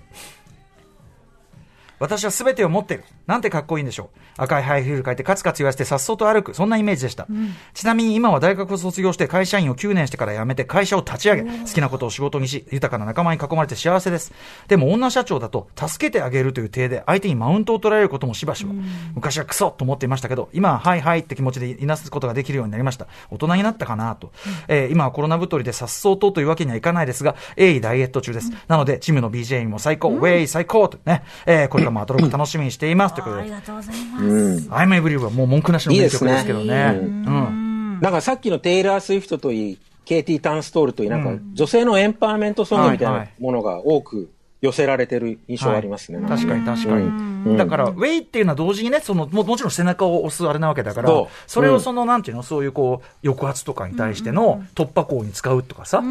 [2.01, 3.05] 私は全てを持っている。
[3.26, 4.18] なんてかっこいいんでしょう。
[4.43, 6.55] 赤いハイヒール履いてカツカツ言わせてさっそうと歩く。
[6.55, 7.26] そんなイメージでした。
[7.74, 14.32] ちなみに今は大学を卒業して会社員を9年してから辞めて会社を立ち上げ、好きなことを仕事にし、豊かな仲間に囲まれて幸せです。
[14.68, 18.72] でも女社長だと助けてあげるという体で相手にマウントを取られることもしばしば。
[19.14, 23.07] 昔はクソと思っていましたけど、今ははいはいって気持ちでいなすことができるようになりました。
[23.30, 24.32] 大人になったかなと。
[24.68, 28.51] えー今はコロナ太りでさっそうとというわけにはいかないですが、鋭意ダイエット中です。
[28.66, 33.51] なので、チームの BJ にも最高、ウェイ最高とね、えーこれからもアトロック楽しみにしていますということであり。
[33.51, 34.30] がとうございます。
[34.70, 36.64] I'm Every はもう文句なしの名曲ですけどね。
[36.64, 38.01] いいねうん。
[38.01, 46.20] なんかさっきのテイラー・スウィフトといい、ケイティ・タンストールといい、なんか女性のエンパワーメントソングみたいはいはないものが多く寄せられてる印象がありますね。
[46.28, 47.57] 確かに確かに。
[47.57, 56.03] だから、ウェイっていうのは同時にね、そのももちろん背中を押すあれなわけだからそう、それをその、なんていうの、そういうこう、抑圧とかに対しての突破口に使うとかさ、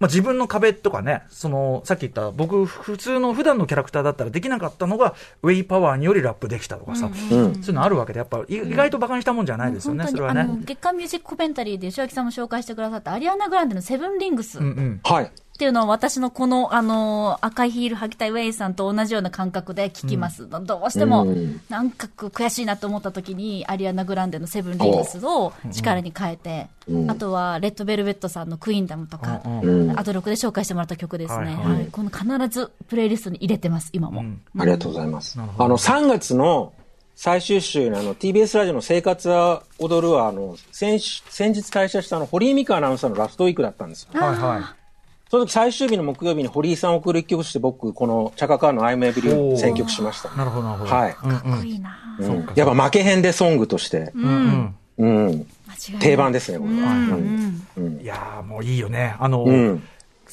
[0.00, 10.40] まあ、自分の壁とかね、その、さっき言った、僕、普通の普段のキャラクターだったらできなかったのが、ウェイパワーによりラップできたとかさ、そういうのあるわけで、やっぱ、い意外と馬鹿にしたもんじゃないですよね、本当に、それはね。
[10.42, 14.58] あの、月刊ミュージックコメンタリーで、吉脇さんも紹介してくださった、アリアナ・グランデのセブンリングス。
[14.58, 15.00] うんうん。
[15.02, 15.32] はい。
[15.58, 20.48] っていうのは私のこの、あの、赤いヒール履きたいウェイさんと同じような感覚で聞きます。
[20.48, 21.26] どうしても、
[21.68, 26.68] なんか悔しいなと思った時に、アリアナ・グランデのセブン・リングスを力に変えて、
[27.08, 29.42] あとは、レッド・ベルベットさんのクイーンダムとか、
[29.96, 31.46] アドロックで紹介してもらった曲ですね。
[31.56, 31.74] はい。
[31.74, 31.88] はい。
[31.90, 34.22] この必ずプレイリストに入れてます、今も。
[34.60, 35.40] ありがとうございます。
[35.40, 36.72] あの、3月の
[37.16, 44.10] 最終週のあの、TBS ラジオの生活は踊るは、あの、先週先日退社したあの、堀井美香アナウンサーのラストウィークだったんですよ。
[44.12, 44.74] はいは
[45.30, 50.32] その時最終日の木曜日に堀井さんを送る一曲として僕、このチャカカーの I'm Every 選曲しました。
[50.32, 50.36] い。
[50.36, 50.90] なるほど、なるほど。
[50.90, 51.12] はい。
[51.12, 54.74] かっこいいな、うんやっぱ負けへんでソングとして、うん。
[54.98, 58.00] うん、間違いない定番ですね、これは。
[58.02, 59.14] いやーもういいよね。
[59.20, 59.82] あの、うん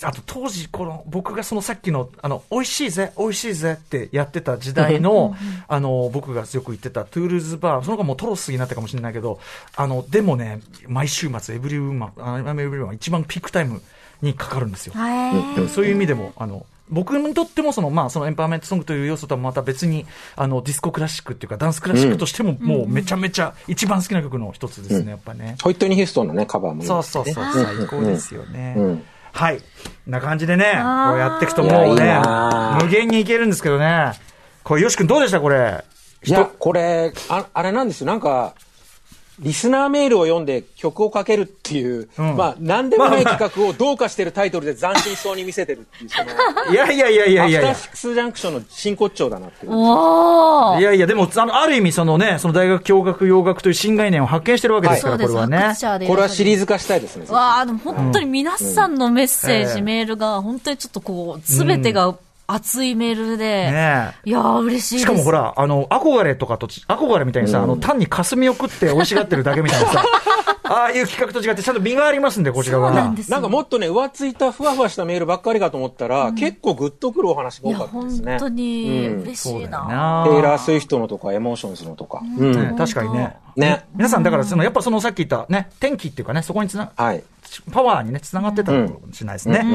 [0.03, 5.35] あと当時、この、僕がそのさっきの、あの、美味しいぜ、美味しいぜってやってた時代の、
[5.69, 9.39] あの、僕がよく言ってたトゥールーズバー、その子はもうトロスになったかもしれないけど、
[9.73, 13.81] あの、でもね、毎週末、エブリウーマン、あエブリウーマン一番ピークタイム
[14.22, 14.93] にかかるんですよ。
[15.74, 20.05] そういう意味でも、あの、僕にとってもその、まあ、そのエンパワーメントソングという要素とはまた別に、
[20.36, 25.55] あの、ディスコクラシックっていうか、ダンスクラシックとしても、もうめちゃめちゃ一番好きな曲の一つですね、やっぱね。
[25.63, 28.76] ホイットニー・ヒューストンのね、カバーもそうそうそう、最高ですよね。
[28.78, 29.03] うん
[29.36, 29.59] はい。
[30.07, 30.74] な感じでね、こう
[31.20, 32.22] やっていくともいうね
[32.82, 34.13] 無限にいけるんですけどね。
[34.63, 35.84] これ、よし君どうでしたこれ？
[36.24, 38.07] いや、これ、ああれなんですよ。
[38.07, 38.53] なんか、
[39.39, 42.38] リスナーメールを読んで曲をかけるっていう、ん。
[42.38, 46.31] まあ、なんでもない企画をどうかしてるタイトルで斬新そうに見せてるっていう、その、
[46.71, 47.71] いやいやいやいやいやいや。
[47.71, 47.81] アフター。
[47.83, 49.71] シックスジャンクションの真骨頂だなっていう。
[49.71, 55.33] いやいや、でも、あの、ある意味、そのね、その大学教学、洋楽という新概念を発見してるわけですから、そうです。
[55.33, 56.07] これはね。
[56.07, 57.25] これはシリーズ化したいですね。
[57.29, 59.86] わあ、でも本当に皆さんのメッセージ、うん。
[59.86, 62.15] メールが、本当にちょっとこう、すべてが
[62.47, 65.03] 熱いメールで、ねいやー、嬉しいです。
[65.03, 70.03] しかもほら、あの、憧れとかとち、憧れみたいにさ、あの、単に霞を食って美味しがってるだけみたいなさ、
[70.67, 72.87] ああいう企画と違って、ちゃんと身がありますんで、こちらが。
[72.87, 78.37] そうなんですよなんかもっとね、浮ついたふわふわしたメールばっかりかと思ったら、結構グッとくるお話が多かったです本ね。
[78.39, 80.23] 当にうん嬉しいそうだよな。
[80.27, 82.21] テイラー・なスウィフトのとか、エモーションズのとか。
[82.39, 82.51] うん。
[82.51, 83.37] ね確かにね。
[83.55, 83.85] ね。
[83.95, 87.23] 皆さん、だから、その、やっぱそのさっき言ったね、天気っていうかね、そこにつな、はい。
[87.71, 89.65] パワーにね、つながってたのかもしれないですね。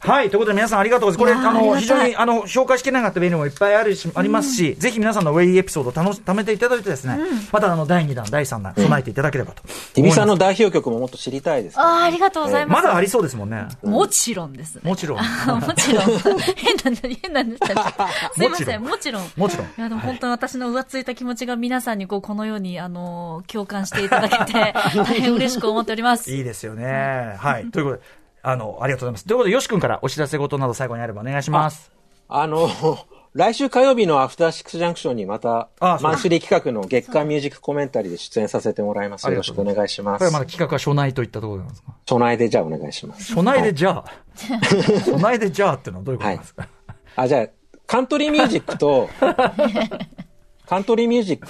[0.00, 0.30] はい。
[0.30, 1.42] ということで皆さんありがとうございます。
[1.42, 7.18] これ、あの、非常に、あの、紹介しきれなかったメールもいっぱいあるし、ありますし、ぜひ皆さんのウェイエピソードを楽し、貯めていただいてですね、
[7.52, 9.62] またあの、第2弾、第3弾、備えていただければと。
[9.94, 11.82] ティビさんの代表曲ももっと知りたいですね。
[11.82, 12.74] あーありがとうございま。
[12.74, 13.66] ますだありそうですもんね。
[13.82, 14.78] もちろんです。
[14.82, 15.18] もちろん。
[15.18, 16.04] もちろん。
[16.56, 17.60] 変な、変なんです。
[18.34, 19.30] すいません、もちろん。
[19.36, 19.66] もちろん。
[19.66, 26.32] いや、でも本当に私の浮ついた気持ちが皆さんにこう、このように、あの、共感していただけて、 大変嬉しく思っております。
[26.32, 26.84] いいですよね。
[27.38, 27.70] はい。
[27.70, 28.02] ということで、
[28.42, 29.24] あの、ありがとうございます。
[29.26, 31.90] ということで、よし君からお知らせ事など最後にあればお願いします。
[32.28, 32.68] あの、
[33.34, 39.28] 来週火曜日のアフターシックスジャンクションにまた、マンスリー企画の月間ミュージックコメンタリーで出演させてもらいます。
[39.28, 40.32] よろしくお願いしますこれは。
[40.32, 41.92] まだ企画は初内といったところなんですか？
[42.08, 43.34] 初内でじゃあお願いします。
[43.34, 44.04] 初内でじゃあ。
[45.00, 46.68] 初内でじゃあっていうのはどういうことなんですか、
[47.16, 47.46] あ、じゃあ、
[47.86, 49.08] カントリーミュージックと、
[50.66, 51.48] カントリーミュージック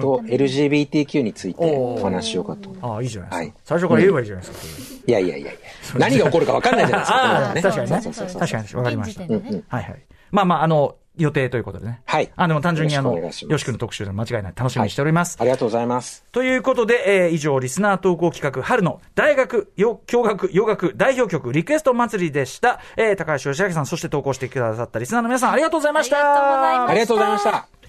[0.00, 2.74] と LGBTQ についてお話しようかと。
[2.82, 3.36] ああ、いいじゃないですか。
[3.36, 5.02] はい最初から言えばいいじゃないですか。
[5.06, 5.60] いやいやいやいや。
[5.98, 7.74] 何が起こるか分かんないじゃないですか。
[7.74, 8.36] 確かにね。
[8.38, 9.22] 確かに、わかりました。
[9.22, 10.06] はいはい。
[10.30, 12.00] まあまあ、あの、予定ということでね。
[12.06, 14.42] はいあ、でも単純にあの、よろしくお願いしますよし君の特集で間違いない。
[14.56, 15.36] 楽しみにしております。
[15.40, 16.24] ありがとうございます。
[16.32, 22.80] ということで、えー以上、リスナー投稿企画、春の大学、よ教学、洋楽代表曲、リクエスト祭りでした。
[22.96, 26.16] えー高橋義明さん、そして投稿してくださったリスナーの皆さん、ありがとうございました。
[26.16, 27.79] ありがとうございまありがとうございました。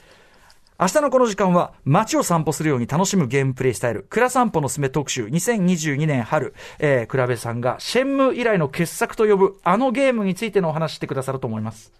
[0.81, 11.93] 明日のこの時間は街を散歩するように楽しむゲームプレイスタイル、蔵散歩のすめ特集2022年春、えー、倉部さんがシェンム以来の傑作と呼ぶあのゲームについてのお話してくださると思います。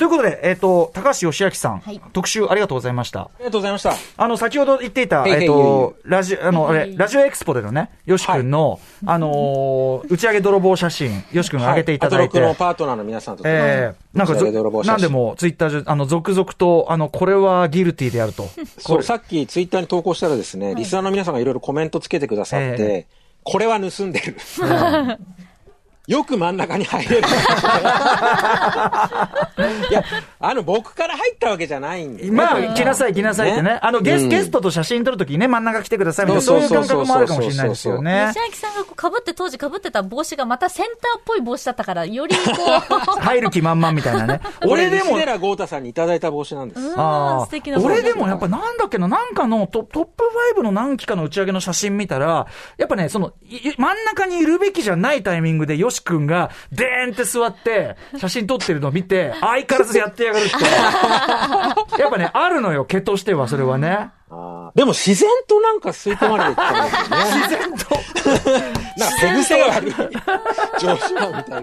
[0.00, 2.00] ということで、えっ、と、高橋義明さん、はい。
[2.14, 3.20] 特集ありがとうございました。
[3.20, 3.92] ありがとうございました。
[4.16, 13.42] あの、先ほど言っていた、えっ、と、ラジオ、あの、あれ、ラジオエクスポでのね、よし君の、あのー打ち上げ泥棒写真、よし君が上げていただいて、アトロクのパートナーの皆さんと。
[13.44, 18.48] ええなんかなんでも、ツイッター上、あの、続々と、あの、これはギルティであると。
[18.78, 23.06] そう、さっきツイッターに投稿したらですね、リスナーの皆さんがいろいろコメントつけてくださって、え
[23.42, 24.36] これは盗んでる。
[26.10, 27.22] よく真ん中に入れる。
[29.90, 30.02] いや、
[30.40, 32.30] あの、僕から入ったわけじゃないんで、ね。
[32.32, 33.74] まあ、来なさい、来なさいってね。
[33.74, 38.40] ねあの、ゲス、うんゲストと写真撮るときにね、真ん中来てくださいみたいな、そういう感覚もあるかもしれないですよね吉。
[38.50, 42.42] 明さんがこう被って、当時被ってた帽子がまたセンターっぽい帽子だったから、よりこ
[43.18, 44.40] う、入る気満々みたいなね。
[44.62, 46.80] 俺俺でも西、寺豪太さんにいただいた帽子なんです。
[46.80, 50.24] うんあ素敵な俺でもやっぱなんだっけな、なんかのトトップ
[50.58, 52.46] 5の何期かの打ち上げの写真見たら、
[52.78, 60.54] やっぱね、その、い真ん中にいるべきじゃないタイミングで、よし君が、でーんって座って、写真撮ってるのを見て、相変わらずやってやがるって。
[62.00, 64.10] やっぱね、あるのよ、毛としては、それはね。
[64.74, 67.24] でも自然となんか吸い込まれていっちゃうんですよね。
[67.26, 67.94] 自然と、
[68.96, 69.92] なんか手癖が悪い。
[70.80, 71.62] 上司だみたい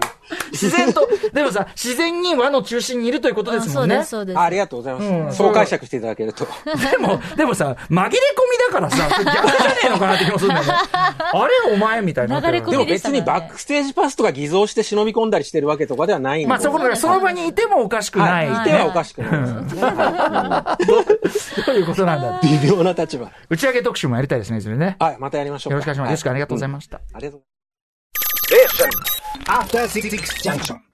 [0.52, 4.08] 自然と、でもさ、自然に輪の中心にいるということですもねそうんです、。
[4.10, 4.38] そうです。
[4.38, 5.06] あありがとうございます。
[5.06, 6.46] うんそう解釈していただけると。
[6.90, 8.12] でも、でもさ、紛れ込み
[8.72, 10.72] だからさ、逆じゃねえのかなって気もするんだよね。
[10.92, 16.48] あれお前みたいになってる流れ込みでも別にバックステージパスとか偽造して忍び込んだりしてるわけとかではないんで。
[16.48, 18.50] まあそこだからその場にいてもおかしくない。
[18.50, 18.68] はい。
[18.68, 19.30] いてはおかしくない
[20.86, 22.40] どういうことなんだ。
[22.62, 23.30] 微妙な立場。
[23.48, 24.96] 打ち上げ特集もやりたいですね、いずれね。
[24.98, 25.74] はい、またやりましょうか。
[25.74, 26.08] よろしくお願いします。
[26.08, 26.96] よろしくありがとうございまました。
[26.96, 27.46] ありがとうご
[28.48, 29.22] ざいます。
[29.46, 30.08] After Six
[30.42, 30.87] Junction.